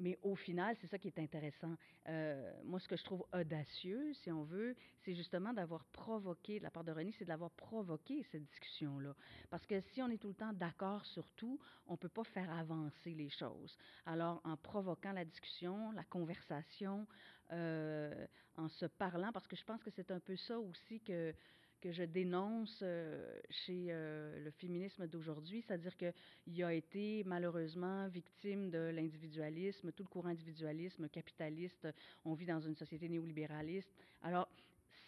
[0.02, 1.76] mais au final, c'est ça qui est intéressant.
[2.10, 4.76] Euh, moi, ce que je trouve audacieux, si on veut,
[5.06, 9.16] c'est justement d'avoir provoqué, de la part de René, c'est de l'avoir provoqué, cette discussion-là.
[9.50, 12.24] Parce que si on est tout le temps d'accord sur tout, on ne peut pas
[12.24, 13.78] faire avancer les choses.
[14.06, 17.08] Alors, en provoquant la discussion, la conversation,
[17.52, 21.34] en se parlant, parce que je pense que c'est un peu ça aussi que
[21.82, 28.70] que je dénonce euh, chez euh, le féminisme d'aujourd'hui, c'est-à-dire qu'il a été malheureusement victime
[28.70, 31.88] de l'individualisme, tout le courant individualisme capitaliste.
[32.24, 33.92] On vit dans une société néolibéraliste.
[34.22, 34.48] Alors,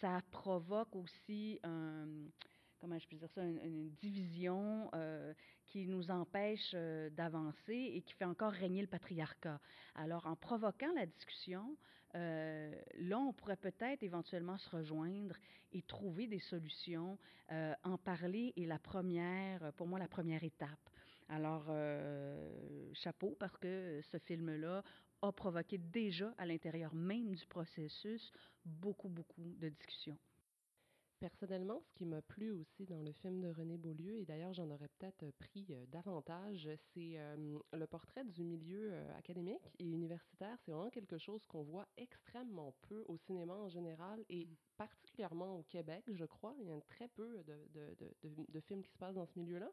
[0.00, 1.60] ça provoque aussi
[2.78, 4.90] comment je peux dire ça, une, division
[5.66, 6.74] qui nous empêche
[7.12, 9.60] d'avancer et qui fait encore régner le patriarcat.
[9.94, 11.76] Alors, en provoquant la discussion,
[12.14, 15.36] là, on pourrait peut-être éventuellement se rejoindre
[15.72, 17.18] et trouver des solutions.
[17.82, 20.90] en parler est la première, pour moi, la première étape.
[21.28, 21.66] Alors,
[22.92, 24.82] chapeau, parce que ce film-là
[25.22, 28.32] a provoqué déjà à l'intérieur même du processus
[28.64, 30.18] beaucoup, beaucoup de discussions.
[31.24, 34.70] Personnellement, ce qui m'a plu aussi dans le film de René Beaulieu, et d'ailleurs j'en
[34.70, 40.58] aurais peut-être pris euh, davantage, c'est euh, le portrait du milieu euh, académique et universitaire.
[40.60, 44.56] C'est vraiment quelque chose qu'on voit extrêmement peu au cinéma en général et mm.
[44.76, 46.54] particulièrement au Québec, je crois.
[46.60, 49.38] Il y a très peu de, de, de, de films qui se passent dans ce
[49.38, 49.72] milieu-là.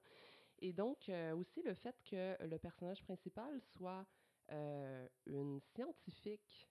[0.59, 4.05] Et donc aussi le fait que le personnage principal soit
[5.25, 6.69] une scientifique,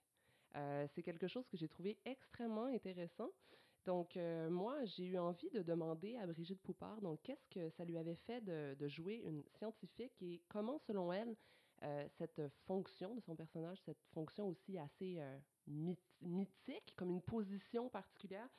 [0.55, 3.29] c'est quelque chose que j'ai trouvé extrêmement intéressant.
[3.85, 7.83] Donc, euh, moi, j'ai eu envie de demander à Brigitte Poupard, donc, qu'est-ce que ça
[7.83, 11.35] lui avait fait de, jouer une scientifique et comment, selon elle,
[11.83, 15.39] euh, cette fonction de son personnage, cette fonction aussi assez euh,
[16.21, 18.49] mythique, comme une position particulière,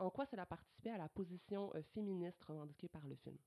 [0.00, 3.38] en quoi cela participait à la position féministe revendiquée par le film?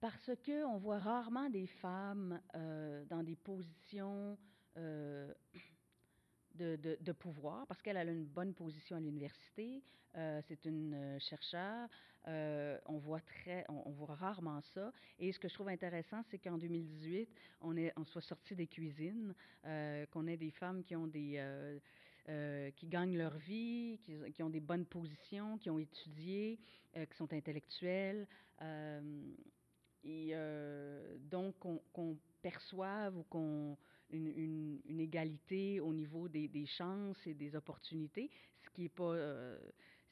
[0.00, 4.38] Parce que on voit rarement des femmes dans des positions
[6.58, 9.82] de, pouvoir, parce qu'elle a une bonne position à l'université,
[10.16, 11.88] euh, c'est une euh, chercheure,
[12.26, 14.92] euh, on voit très, on, voit rarement ça.
[15.18, 17.28] Et ce que je trouve intéressant, c'est qu'en 2018,
[17.60, 19.34] on est, on soit sorti des cuisines,
[20.10, 21.42] qu'on ait des femmes qui ont des
[22.76, 23.98] qui gagnent leur vie,
[24.34, 26.58] qui, ont des bonnes positions, qui ont étudié,
[26.92, 28.26] qui sont intellectuelles.
[30.04, 30.34] et
[31.30, 33.78] donc, qu'on perçoive ou qu'on
[34.10, 38.30] une, égalité au niveau des, des, chances et des opportunités,
[38.62, 39.58] ce qui n'est pas, euh,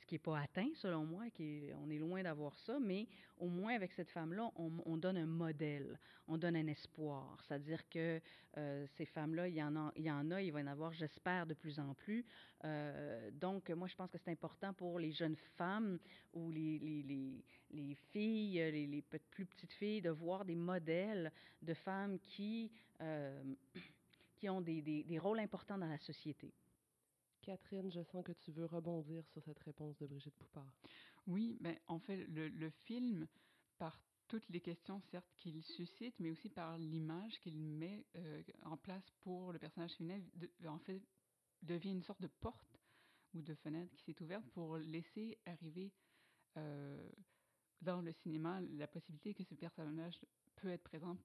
[0.06, 3.06] qui est pas atteint selon moi, qui est, on est loin d'avoir ça, mais
[3.38, 5.98] au moins avec cette femme-là, on, on, donne un modèle,
[6.28, 7.38] on donne un espoir.
[7.46, 8.20] C'est-à-dire que
[8.56, 10.68] euh, ces femmes-là, il y, en a, il y en a, il va y en
[10.68, 12.24] avoir, j'espère, de plus en plus.
[12.64, 15.98] Euh, donc, moi, je pense que c'est important pour les jeunes femmes
[16.32, 21.32] ou les, les, les, les filles, les, les, plus petites filles, de voir des modèles
[21.62, 22.70] de femmes qui
[23.02, 23.42] euh,
[24.36, 26.52] qui ont des, des, rôles importants dans la société.
[27.46, 30.66] Catherine, je sens que tu veux rebondir sur cette réponse de Brigitte Poupard.
[31.28, 33.28] Oui, ben, en fait, le, film,
[33.78, 38.76] par toutes les questions, certes, qu'il suscite, mais aussi par l'image qu'il met euh, en
[38.76, 40.20] place pour le personnage féminin,
[40.66, 41.00] en fait,
[41.62, 42.80] devient une sorte de porte
[43.32, 45.92] ou de fenêtre qui s'est ouverte pour laisser arriver
[46.56, 47.08] euh,
[47.80, 50.18] dans le cinéma la possibilité que ce personnage
[50.56, 51.16] peut être présent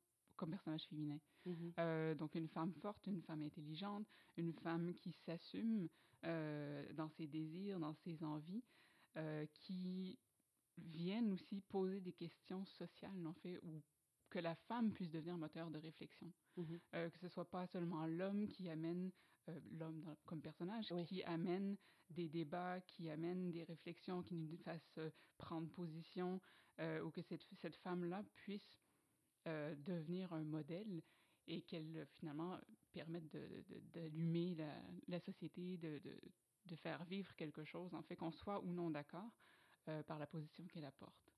[0.41, 1.19] comme personnage féminin.
[1.45, 1.73] Mm-hmm.
[1.79, 5.87] Euh, donc une femme forte, une femme intelligente, une femme qui s'assume
[6.25, 8.63] euh, dans ses désirs, dans ses envies,
[9.17, 10.17] euh, qui
[10.79, 13.83] viennent aussi poser des questions sociales, en fait, ou
[14.31, 16.33] que la femme puisse devenir moteur de réflexion.
[16.57, 17.11] Mm-hmm.
[17.11, 19.11] que ce soit pas seulement l'homme qui amène,
[19.77, 21.77] l'homme comme personnage, qui amène
[22.09, 24.99] des débats, qui amène des réflexions, qui nous fasse
[25.37, 26.41] prendre position,
[26.79, 28.80] ou que cette, cette femme-là puisse
[29.47, 31.01] euh, devenir un modèle
[31.47, 32.59] et qu'elle finalement
[32.91, 33.35] permette
[33.91, 34.71] d'allumer la,
[35.07, 35.99] la, société, de,
[36.65, 39.31] de, faire vivre quelque chose, en fait qu'on soit ou non d'accord
[39.87, 41.33] euh, par la position qu'elle apporte.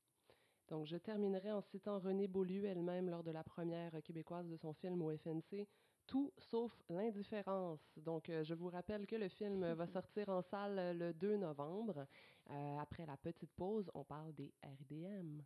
[0.68, 4.74] Donc, je terminerai en citant Renée Beaulieu elle-même lors de la première québécoise de son
[4.74, 5.66] film au FNC,
[6.06, 7.80] Tout sauf l'indifférence.
[7.98, 12.06] Donc, euh, je vous rappelle que le film va sortir en salle le 2 novembre.
[12.80, 15.42] après la petite pause, on parle des RDM.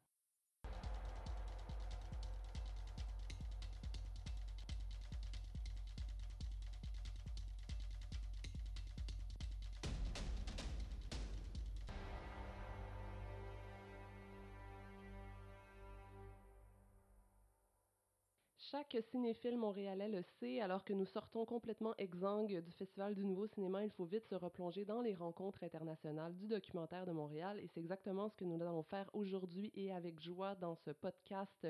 [18.77, 23.47] Chaque cinéphile montréalais le sait, alors que nous sortons complètement exsangues du Festival du Nouveau
[23.47, 27.59] Cinéma, il faut vite se replonger dans les rencontres internationales du documentaire de Montréal.
[27.59, 31.65] Et c'est exactement ce que nous allons faire aujourd'hui et avec joie dans ce podcast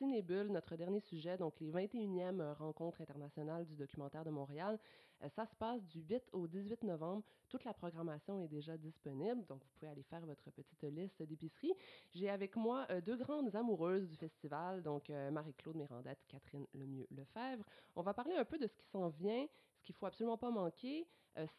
[0.00, 4.78] Cinébule, notre dernier sujet, donc les 21e rencontres internationales du documentaire de Montréal.
[5.22, 7.22] Euh, ça se passe du 8 au 18 novembre.
[7.50, 11.74] Toute la programmation est déjà disponible, donc vous pouvez aller faire votre petite liste d'épicerie.
[12.14, 17.66] J'ai avec moi euh, deux grandes amoureuses du festival, donc euh, Marie-Claude Mirandette, Catherine Lemieux-Lefebvre.
[17.94, 19.46] On va parler un peu de ce qui s'en vient,
[19.76, 21.06] ce qu'il faut absolument pas manquer.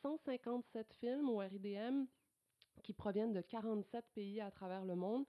[0.01, 2.05] 157 films au RIDM
[2.81, 5.25] qui proviennent de 47 pays à travers le monde.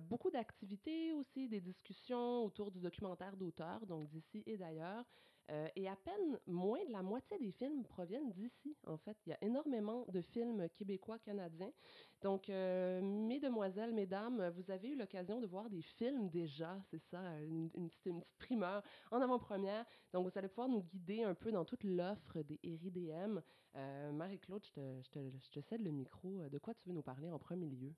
[0.00, 5.04] Beaucoup d'activités aussi, des discussions autour du documentaire d'auteur, donc d'ici et d'ailleurs.
[5.50, 9.16] Euh, et à peine moins de la moitié des films proviennent d'ici, en fait.
[9.26, 11.72] Il y a énormément de films québécois, canadiens.
[12.22, 17.40] Donc, euh, mesdemoiselles, mesdames, vous avez eu l'occasion de voir des films déjà, c'est ça,
[17.42, 18.08] une, petite
[18.38, 19.84] primeur en avant-première.
[20.12, 23.40] Donc, vous allez pouvoir nous guider un peu dans toute l'offre des RIDM.
[23.74, 26.48] Euh, Marie-Claude, je te, cède le micro.
[26.48, 27.92] De quoi tu veux nous parler en premier lieu?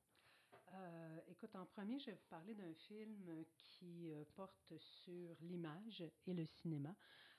[0.74, 6.04] Euh, écoute, en premier, je vais vous parler d'un film qui euh, porte sur l'image
[6.26, 6.94] et le cinéma.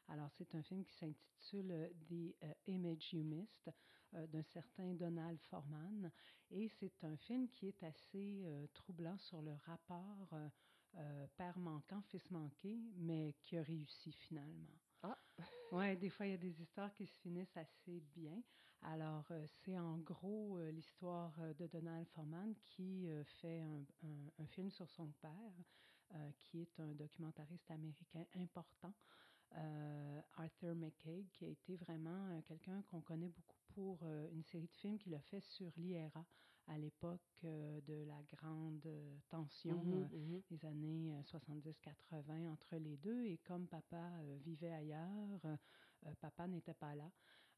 [0.07, 3.73] Alors, c'est un film qui s'intitule euh, The uh, Image You Missed
[4.13, 6.11] euh, d'un certain Donald Forman.
[6.51, 10.35] Et c'est un film qui est assez troublant sur le rapport
[11.35, 14.79] père manquant, fils manqué, mais qui a réussi finalement.
[15.01, 15.17] Ah!
[15.71, 18.43] oui, des fois, il y a des histoires qui se finissent assez bien.
[18.93, 23.07] Alors, c'est en gros l'histoire de Donald Forman qui
[23.41, 25.53] fait un, un, un, film sur son père,
[26.37, 28.93] qui est un documentariste américain important.
[29.57, 34.43] Euh, Arthur McCaig, qui a été vraiment euh, quelqu'un qu'on connaît beaucoup pour euh, une
[34.43, 36.25] série de films qu'il a fait sur l'IRA
[36.67, 38.89] à l'époque de la grande
[39.29, 40.43] tension mm -hmm, mm -hmm.
[40.49, 43.23] des années 70-80 entre les deux.
[43.23, 44.03] Et comme papa
[44.43, 45.41] vivait ailleurs,
[46.19, 47.11] papa n'était pas là.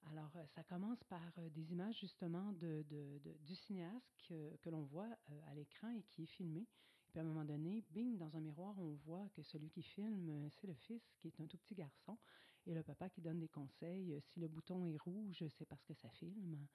[0.05, 5.09] Alors, ça commence par des images justement du cinéaste que, l'on voit
[5.47, 6.65] à l'écran et qui est filmé.
[7.09, 10.29] Puis à un moment donné, bing, dans un miroir, on voit que celui qui filme,
[10.29, 12.17] euh, c'est le fils, qui est un tout petit garçon,
[12.65, 14.13] et le papa qui donne des conseils.
[14.13, 16.67] Euh, si le bouton est rouge, c'est parce que ça filme.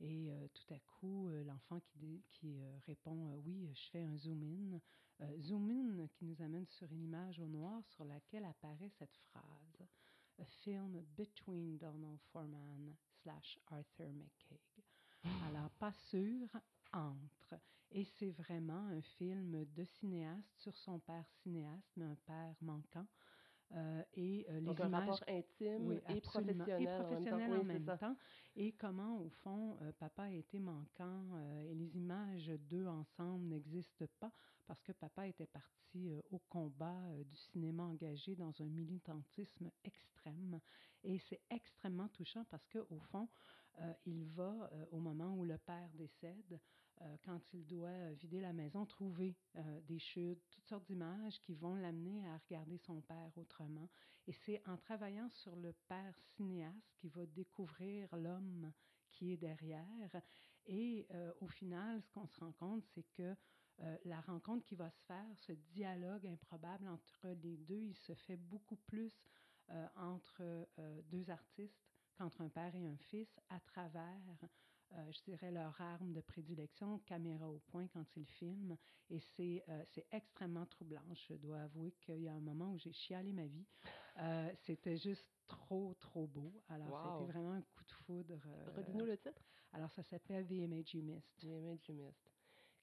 [0.00, 4.80] Et euh, tout à coup, euh, l'enfant qui, euh, répond Oui, je fais un zoom-in.
[5.38, 9.86] zoom-in qui nous amène sur une image au noir sur laquelle apparaît cette phrase
[10.40, 14.84] A film between Donald Foreman slash Arthur McCaig.
[15.48, 16.48] Alors, pas sûr,
[16.92, 17.54] entre.
[17.92, 23.06] Et c'est vraiment un film de cinéaste sur son père cinéaste, mais un père manquant.
[23.72, 27.64] Euh, et euh, les Donc, images, un rapport intime oui, et professionnel, et professionnel en
[27.64, 27.92] même temps.
[27.92, 28.16] même temps.
[28.56, 34.06] Et comment, au fond, euh, papa a été manquant et les images d'eux ensemble n'existent
[34.20, 34.30] pas
[34.66, 40.60] parce que papa était parti au combat du cinéma engagé dans un militantisme extrême.
[41.02, 43.28] Et c'est extrêmement touchant parce que, au fond,
[44.06, 46.58] il va, au moment où le père décède,
[47.24, 51.74] quand il doit vider la maison, trouver euh, des chutes, toutes sortes d'images qui vont
[51.74, 53.88] l'amener à regarder son père autrement.
[54.26, 58.72] Et c'est en travaillant sur le père cinéaste qu'il va découvrir l'homme
[59.10, 60.22] qui est derrière.
[60.66, 63.34] Et euh, au final, ce qu'on se rend compte, c'est que
[64.04, 68.36] la rencontre qui va se faire, ce dialogue improbable entre les deux, il se fait
[68.36, 69.12] beaucoup plus
[69.96, 70.68] entre
[71.10, 71.82] deux artistes
[72.16, 74.22] qu'entre un père et un fils à travers
[74.96, 78.76] euh, je dirais, leur arme de prédilection, caméra au point quand ils filment.
[79.10, 81.02] Et c'est euh, extrêmement troublant.
[81.28, 83.66] Je dois avouer qu'il y a un moment où j'ai chialé ma vie.
[84.18, 86.52] Euh, C'était juste trop, trop beau.
[86.68, 87.18] Alors, wow.
[87.18, 88.40] c'était vraiment un coup de foudre.
[88.76, 89.42] Redis-nous le titre.
[89.72, 91.38] Alors, ça s'appelle The Image You Missed.
[91.40, 92.30] The Image You Missed.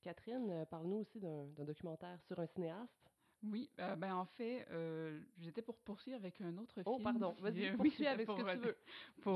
[0.01, 3.10] Catherine, parle-nous aussi d'un documentaire sur un cinéaste.
[3.43, 6.99] Oui, euh, ben en fait, euh, j'étais pour poursuivre avec un autre oh, film.
[6.99, 8.77] Oh, pardon, vas-y, poursuis avec ce que tu veux.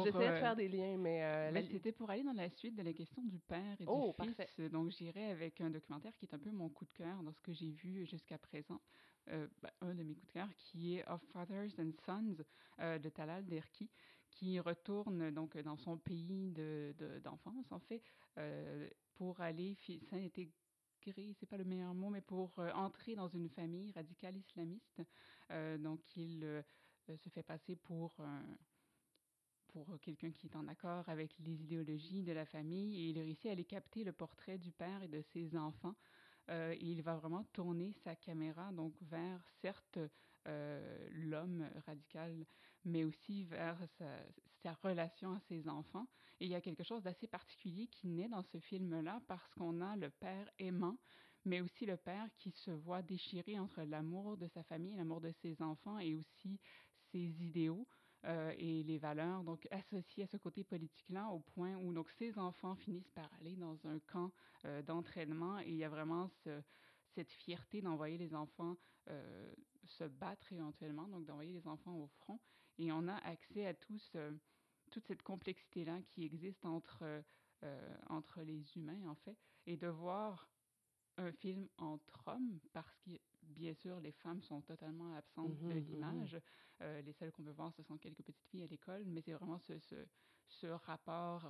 [0.03, 1.23] J'essayais de faire des liens, mais...
[1.23, 4.13] Euh, ben, C'était pour aller dans la suite de la question du père et oh,
[4.19, 4.35] du fils.
[4.35, 4.69] Parfait.
[4.69, 7.41] Donc, j'irai avec un documentaire qui est un peu mon coup de cœur dans ce
[7.41, 8.79] que j'ai vu jusqu'à présent.
[9.27, 9.49] Ben,
[9.81, 12.43] un de mes coups de cœur, qui est Of Fathers and Sons
[12.79, 13.89] de Talal Derki,
[14.29, 16.51] qui retourne donc dans son pays
[17.23, 18.03] d'enfance, de, en fait,
[19.15, 19.75] pour aller
[20.09, 20.53] s'intégrer
[21.13, 25.01] c'est pas le meilleur mot, mais pour euh, entrer dans une famille radicale islamiste.
[25.51, 26.61] Euh, donc, il euh,
[27.17, 28.13] se fait passer pour
[29.67, 33.47] pour quelqu'un qui est en accord avec les idéologies de la famille et il réussit
[33.47, 35.95] à aller capter le portrait du père et de ses enfants.
[36.49, 39.99] Euh, il va vraiment tourner sa caméra donc vers certes
[40.47, 42.45] euh, l'homme radical,
[42.83, 44.05] mais aussi vers sa,
[44.61, 46.05] sa, relation à ses enfants.
[46.39, 49.81] Et il y a quelque chose d'assez particulier qui naît dans ce film-là parce qu'on
[49.81, 50.97] a le père aimant,
[51.45, 55.31] mais aussi le père qui se voit déchiré entre l'amour de sa famille, l'amour de
[55.41, 56.59] ses enfants et aussi
[57.11, 57.87] ses idéaux.
[58.27, 62.39] Euh, et les valeurs donc associées à ce côté politique-là au point où donc ces
[62.39, 64.31] enfants finissent par aller dans un camp
[64.65, 66.61] euh, d'entraînement et il y a vraiment ce,
[67.13, 68.77] cette fierté d'envoyer les enfants
[69.09, 69.53] euh,
[69.83, 72.39] se battre éventuellement, donc d'envoyer les enfants au front.
[72.79, 74.01] Et on a accès à toute
[75.07, 77.23] cette complexité-là qui existe entre
[78.09, 79.37] entre les humains en fait.
[79.65, 80.47] Et de voir
[81.17, 83.11] un film entre hommes parce que
[83.47, 86.33] bien sûr les femmes sont totalement absentes mm -hmm, de l'image.
[86.33, 86.83] Mm -hmm.
[86.83, 89.33] euh, les seules qu'on peut voir ce sont quelques petites filles à l'école, mais c'est
[89.33, 89.95] vraiment ce, ce,
[90.47, 91.43] ce rapport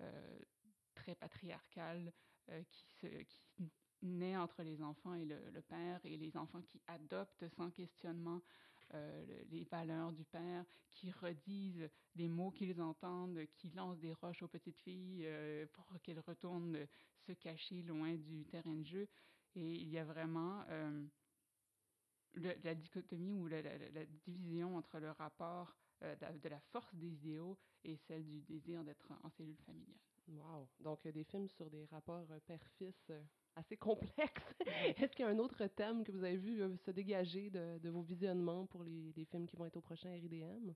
[0.00, 0.38] euh,
[0.94, 2.12] très patriarcal
[2.48, 3.70] euh, qui, se, qui
[4.02, 8.40] naît entre les enfants et le, père, et les enfants qui adoptent sans questionnement
[9.50, 14.48] les valeurs du père, qui redisent les mots qu'ils entendent, qui lancent des roches aux
[14.48, 15.24] petites filles
[15.74, 16.86] pour qu'elles retournent
[17.26, 19.06] se cacher loin du terrain de jeu.
[19.54, 20.64] Et il y a vraiment
[22.34, 23.60] la dichotomie ou la,
[24.26, 29.30] division entre le rapport de, la force des idéaux et celle du désir d'être en
[29.30, 29.98] cellule familiale.
[30.28, 30.68] Wow!
[30.78, 33.10] Donc, des films sur des rapports père-fils
[33.56, 34.54] assez complexes.
[34.96, 38.02] Est-ce qu'il y a un autre thème que vous avez vu se dégager de, vos
[38.02, 40.72] visionnements pour les, les, films qui vont être au prochain RIDM?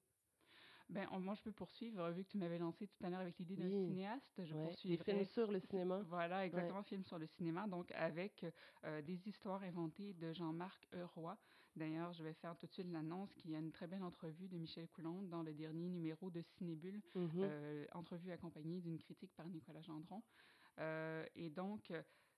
[0.91, 3.57] Ben, moi, je peux poursuivre, vu que tu m'avais lancé tout à l'heure avec l'idée
[3.57, 4.43] d'un cinéaste.
[4.45, 6.03] Je ouais, Des films sur le cinéma.
[6.09, 8.45] Voilà, exactement, film films sur le cinéma, donc avec
[8.85, 11.37] euh, des histoires inventées de Jean-Marc Euroy.
[11.76, 14.47] D'ailleurs, je vais faire tout de suite l'annonce qu'il y a une très belle entrevue
[14.47, 17.30] de Michel Coulombe dans le dernier numéro de Cinébule, mm-hmm.
[17.39, 20.22] euh, entrevue accompagnée d'une critique par Nicolas Gendron.
[20.78, 21.93] Euh, et donc,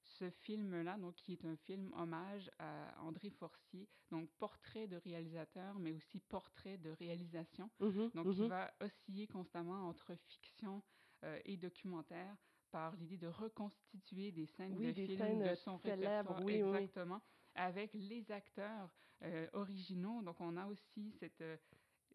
[0.07, 5.79] ce film-là, donc qui est un film hommage à André Forcier, donc portrait de réalisateur,
[5.79, 7.71] mais aussi portrait de réalisation.
[7.81, 8.49] Mhm, donc, il mhm.
[8.49, 10.83] va osciller constamment entre fiction
[11.25, 12.37] euh, et documentaire
[12.71, 17.21] par l'idée de reconstituer des scènes de films de son répertoire, oui, exactement,
[17.55, 18.91] avec les acteurs
[19.23, 20.23] euh, originaux.
[20.23, 21.57] Donc, on a aussi cette euh,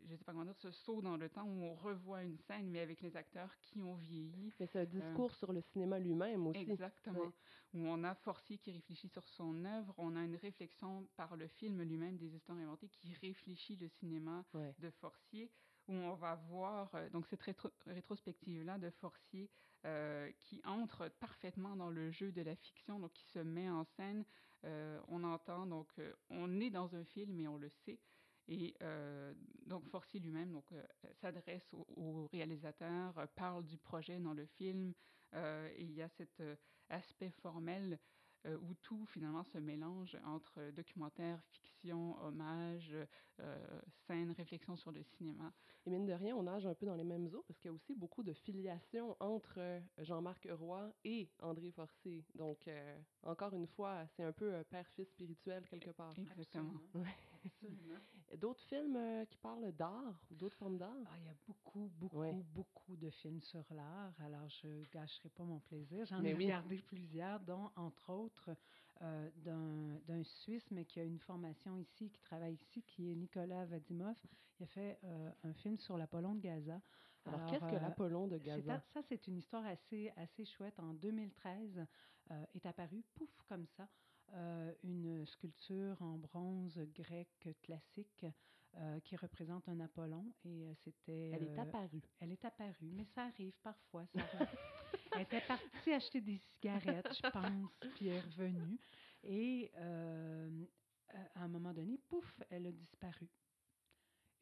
[0.07, 2.69] je sais pas comment dire, ce saut dans le temps où on revoit une scène,
[2.69, 4.51] mais avec les acteurs qui ont vieilli.
[4.57, 6.69] c'est un discours sur le cinéma lui-même aussi.
[6.69, 7.31] Exactement.
[7.73, 11.47] Où on a Forcier qui réfléchit sur son œuvre, on a une réflexion par le
[11.47, 15.49] film lui-même des histoires inventées qui réfléchit le cinéma de Forcier,
[15.87, 17.41] où on va voir euh, donc cette
[17.85, 19.49] rétrospective-là de Forcier
[19.85, 23.83] euh, qui entre parfaitement dans le jeu de la fiction, donc qui se met en
[23.83, 24.25] scène.
[24.63, 25.87] Euh, on entend donc
[26.29, 27.99] on est dans un film et on le sait.
[28.51, 29.33] Et euh,
[29.65, 30.83] donc Forcier lui-même euh,
[31.21, 34.93] s'adresse au, réalisateur, euh, parle du projet dans le film.
[35.79, 36.43] il y a cet
[36.89, 37.97] aspect formel
[38.45, 42.95] où tout finalement se mélange entre documentaire, fiction, hommage,
[44.07, 45.51] scène, réflexion sur le cinéma.
[45.85, 47.71] Et mine de rien, on nage un peu dans les mêmes eaux parce qu'il y
[47.71, 52.23] a aussi beaucoup de filiation entre Jean-Marc Roy et André Forcier.
[52.35, 52.69] Donc,
[53.23, 56.13] encore une fois, c'est un peu un père-fils spirituel quelque part.
[56.17, 56.73] Exactement.
[57.45, 57.95] Absolument.
[58.37, 60.95] D'autres films euh, qui parlent d'art ou d'autres formes d'art?
[61.05, 64.13] Ah, il y a beaucoup, beaucoup, beaucoup de films sur l'art.
[64.19, 66.05] Alors, je ne gâcherai pas mon plaisir.
[66.05, 68.51] J'en ai regardé plusieurs, dont, entre autres,
[69.01, 69.29] euh,
[70.05, 74.17] d'un Suisse, mais qui a une formation ici, qui travaille ici, qui est Nicolas Vadimov.
[74.59, 76.81] Il a fait euh, un film sur l'Apollon de Gaza.
[77.25, 78.81] Alors, qu'est-ce que l'Apollon de Gaza?
[78.93, 80.79] Ça, c'est une histoire assez, assez chouette.
[80.79, 81.85] En 2013,
[82.53, 83.89] est apparu, pouf, comme ça,
[84.33, 88.25] euh, une sculpture en bronze grec classique
[88.77, 91.31] euh, qui représente un Apollon et euh, c'était.
[91.31, 92.01] Elle est apparue.
[92.21, 94.05] Elle est apparue, mais ça arrive parfois.
[94.13, 94.21] Ça
[95.15, 98.79] elle était partie acheter des cigarettes, je pense, puis elle est revenue
[99.23, 99.71] et
[101.35, 103.29] à un moment donné, pouf, elle a disparu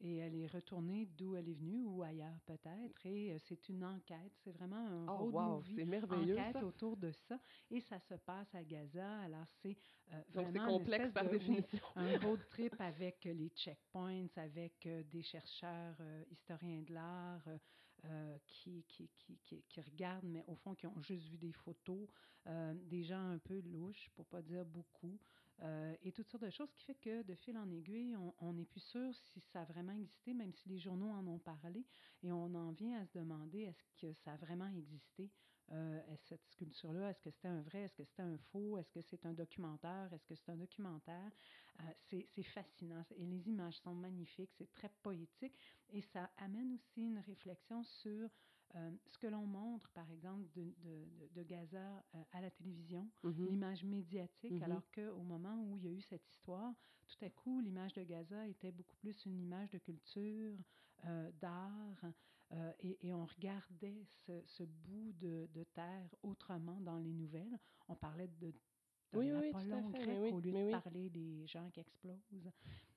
[0.02, 3.04] et elle est retournée d'où elle est venue ou ailleurs peut-être.
[3.04, 6.96] Et euh, c'est une enquête, c'est vraiment un oh, road wow, movie merveilleux, enquête autour
[6.96, 7.38] de ça.
[7.70, 9.20] Et ça se passe à Gaza.
[9.20, 9.76] Alors c'est
[10.12, 11.84] euh, vraiment complexe par définition.
[11.96, 15.96] un road trip avec les checkpoints, avec euh, des chercheurs
[16.30, 17.48] historiens de l'art.
[18.46, 22.08] Qui, qui, qui, qui, regardent, mais au fond, qui ont juste vu des photos,
[22.46, 25.18] des gens un peu louches, pour pas dire beaucoup,
[25.62, 28.64] euh, et toutes sortes de choses qui fait que de fil en aiguille, on n'est
[28.64, 31.84] plus sûr si ça a vraiment existé, même si les journaux en ont parlé,
[32.22, 35.30] et on en vient à se demander est-ce que ça a vraiment existé,
[35.72, 39.02] euh, cette sculpture-là, est-ce que c'était un vrai, est-ce que c'était un faux, est-ce que
[39.02, 41.30] c'est un documentaire, est-ce que c'est un documentaire?
[41.80, 45.56] Euh, c'est fascinant et les images sont magnifiques, c'est très poétique
[45.90, 48.28] et ça amène aussi une réflexion sur
[48.76, 50.74] euh, ce que l'on montre, par exemple, de,
[51.34, 53.46] de, Gaza euh, à la télévision, mm-hmm.
[53.46, 54.64] l'image médiatique, mm-hmm.
[54.64, 56.72] alors qu'au moment où il y a eu cette histoire,
[57.08, 60.56] tout à coup, l'image de Gaza était beaucoup plus une image de culture,
[61.06, 62.12] euh, d'art,
[62.80, 67.56] et, et, on regardait ce, ce bout de, terre autrement dans les nouvelles.
[67.86, 68.52] On parlait de
[69.12, 72.50] oui, oui, grec, au lieu de parler des gens qui explosent.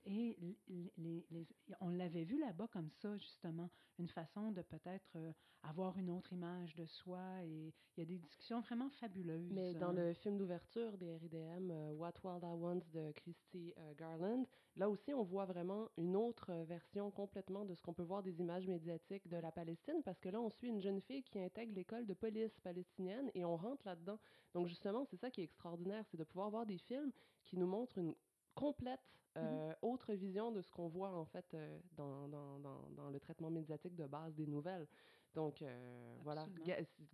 [0.06, 0.38] Et
[0.68, 1.47] les, les,
[1.80, 5.32] on l'avait vu là-bas comme ça, justement, une façon de peut-être euh,
[5.64, 7.22] avoir une autre image de soi.
[7.43, 9.51] Et il y a des discussions vraiment fabuleuses.
[9.51, 13.93] Mais dans le film d'ouverture des RIDM, euh, What World I Want de Christy euh,
[13.95, 14.45] Garland,
[14.76, 18.41] là aussi, on voit vraiment une autre version complètement de ce qu'on peut voir des
[18.41, 21.74] images médiatiques de la Palestine, parce que là, on suit une jeune fille qui intègre
[21.76, 24.20] l'école de police palestinienne et on rentre là-dedans.
[24.54, 27.12] Donc, justement, c'est ça qui est extraordinaire, c'est de pouvoir voir des films
[27.45, 28.16] qui nous montrent une
[28.56, 29.01] complète
[29.36, 33.10] Mmh euh, autre vision de ce qu'on voit en fait euh, dans, dans, dans, dans,
[33.10, 34.88] le traitement médiatique de base des nouvelles.
[35.34, 36.45] Donc euh, voilà,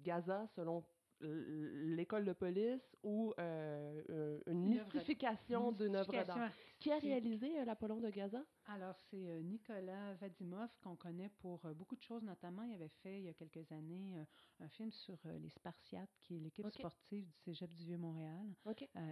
[0.01, 0.83] Gaza, selon
[1.22, 6.51] l'école de police ou une mystification d'une œuvre d'art.
[6.80, 8.43] Qui a réalisé l'Apollon de Gaza?
[8.65, 13.26] Alors, c'est Nicolas Vadimov qu'on connaît pour beaucoup de choses, notamment il avait fait il
[13.26, 14.15] y a quelques années
[14.61, 18.55] un film sur les Spartiates, qui est l'équipe sportive du Cégep du Vieux-Montréal,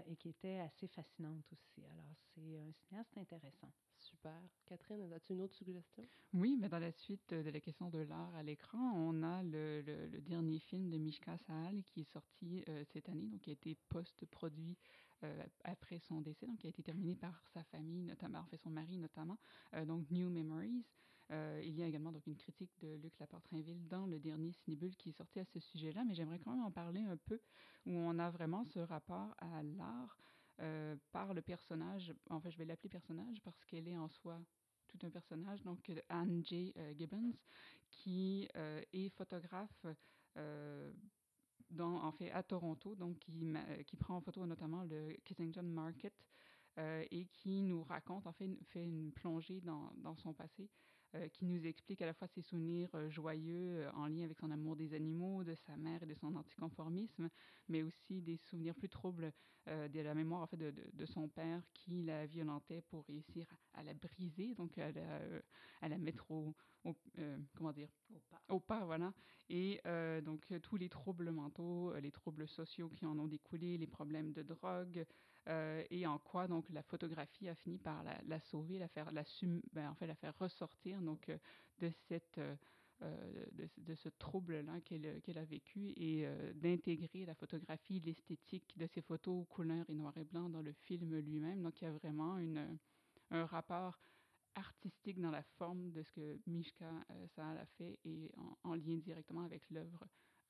[0.06, 1.86] et qui était assez fascinante aussi.
[1.86, 3.72] Alors, c'est un cinéaste intéressant.
[4.10, 4.42] Super.
[4.66, 6.08] Catherine, as-tu une autre suggestion?
[6.34, 9.82] Oui, mais dans la suite de la question de l'art à l'écran, on a le,
[10.22, 13.76] dernier film de Mishka Sahal qui est sorti euh, cette année, donc qui a été
[13.90, 14.78] post-produit
[15.24, 18.58] euh, après son décès, donc qui a été terminé par sa famille, notamment, en fait
[18.58, 19.38] son mari notamment,
[19.74, 20.86] euh, donc New Memories.
[21.30, 25.10] il y a également donc une critique de Luc Laporte-Rainville dans le dernier Cinébule qui
[25.10, 27.42] est sorti à ce sujet-là, mais j'aimerais quand même en parler un peu,
[27.86, 30.18] où on a vraiment ce rapport à l'art
[30.62, 32.14] euh, par le personnage.
[32.30, 34.40] En fait, je vais l'appeler personnage parce qu'elle est en soi
[34.88, 35.62] tout un personnage.
[35.64, 36.74] Donc, Anne J.
[36.78, 37.34] Euh, Gibbons,
[37.90, 39.86] qui euh, est photographe
[41.80, 43.34] en fait, à Toronto, donc qui,
[43.88, 46.14] qui prend en photo notamment le Kissington Market
[46.78, 50.70] et qui nous raconte, en fait, fait une plongée dans son passé
[51.16, 54.38] euh, qui nous explique à la fois ses souvenirs euh, joyeux euh, en lien avec
[54.38, 57.30] son amour des animaux, de sa mère et de son anticonformisme,
[57.70, 59.32] mais aussi des souvenirs plus troubles
[59.68, 63.84] de la mémoire en fait, de, de, son père qui la violentait pour réussir à,
[63.84, 65.20] la briser, donc à la,
[65.82, 66.56] à la mettre au,
[67.54, 67.90] comment dire?
[68.10, 68.42] Au pas.
[68.48, 69.14] Au pas, voilà.
[69.50, 69.82] Et
[70.24, 74.42] donc tous les troubles mentaux, les troubles sociaux qui en ont découlé, les problèmes de
[74.42, 75.06] drogue,
[75.48, 79.24] euh, et en quoi donc la photographie a fini par la, sauver, la faire, la
[79.72, 82.56] ben, la faire ressortir donc euh,
[83.04, 83.46] euh,
[83.78, 89.90] de, ce trouble-là qu'elle a vécu et d'intégrer la photographie, l'esthétique de ces photos couleur
[89.90, 91.62] et noir et blanc dans le film lui-même.
[91.62, 92.40] Donc, il y a vraiment
[93.30, 94.00] un rapport
[94.56, 96.92] artistique dans la forme de ce que Mishka
[97.36, 98.32] Sahal a fait et
[98.64, 100.08] en lien directement avec l'œuvre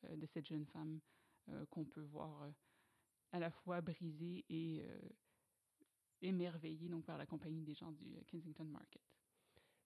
[0.10, 1.02] de cette jeune femme
[1.70, 2.50] qu'on peut voir
[3.32, 5.00] à la fois brisé et euh,
[6.22, 9.02] émerveillé donc, par la compagnie des gens du Kensington Market.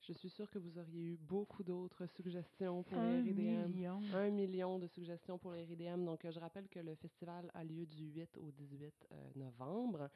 [0.01, 3.99] Je suis sûre que vous auriez eu beaucoup d'autres suggestions pour un les Million.
[4.15, 6.03] Un million de suggestions pour les RIDM.
[6.05, 10.09] Donc, je rappelle que le festival a lieu du 8 au 18 euh, novembre.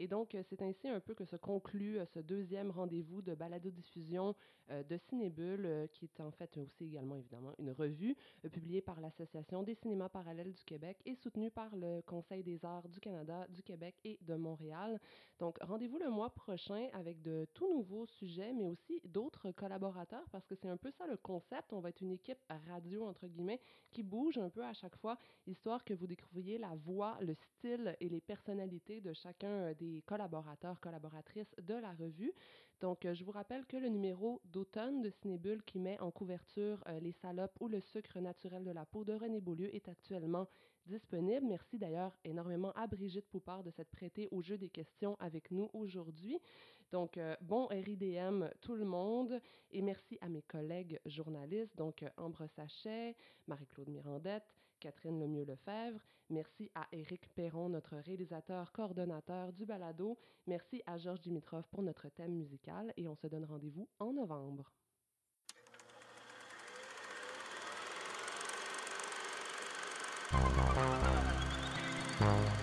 [0.00, 3.34] Et donc, euh, c'est ainsi un peu que se conclut euh, ce deuxième rendez-vous de
[3.34, 4.34] balado-diffusion
[4.70, 8.16] euh, de Cinébule, qui est en fait aussi également, évidemment, une revue
[8.50, 12.88] publiée par l'Association des cinémas parallèles du Québec et soutenue par le Conseil des arts
[12.88, 14.98] du Canada, du Québec et de Montréal.
[15.38, 20.46] Donc, rendez-vous le mois prochain avec de tout nouveaux sujets, mais aussi d'autres collaborateurs, parce
[20.46, 21.72] que c'est un peu ça le concept.
[21.72, 23.60] On va être une équipe radio, entre guillemets,
[23.90, 27.96] qui bouge un peu à chaque fois, histoire que vous découvriez la voix, le style
[28.00, 32.32] et les personnalités de chacun des collaborateurs, collaboratrices de la revue.
[32.80, 36.82] Donc, euh, je vous rappelle que le numéro d'automne de Cinébule qui met en couverture
[36.88, 40.48] euh, Les salopes ou le sucre naturel de la peau de René Beaulieu est actuellement
[40.90, 41.46] disponible.
[41.46, 45.70] Merci d'ailleurs énormément à Brigitte Poupard de s'être prêtée au jeu des questions avec nous
[45.72, 46.38] aujourd'hui.
[46.90, 52.46] Donc, euh, bon RIDM tout le monde et merci à mes collègues journalistes, donc Ambre
[52.56, 53.16] Sachet,
[53.46, 54.44] Marie-Claude Mirandette,
[54.80, 56.00] Catherine Lemieux-Lefebvre.
[56.30, 60.18] Merci à Éric Perron, notre réalisateur coordonnateur du balado.
[60.48, 64.72] Merci à Georges Dimitrov pour notre thème musical et on se donne rendez-vous en novembre.
[72.30, 72.59] Uh...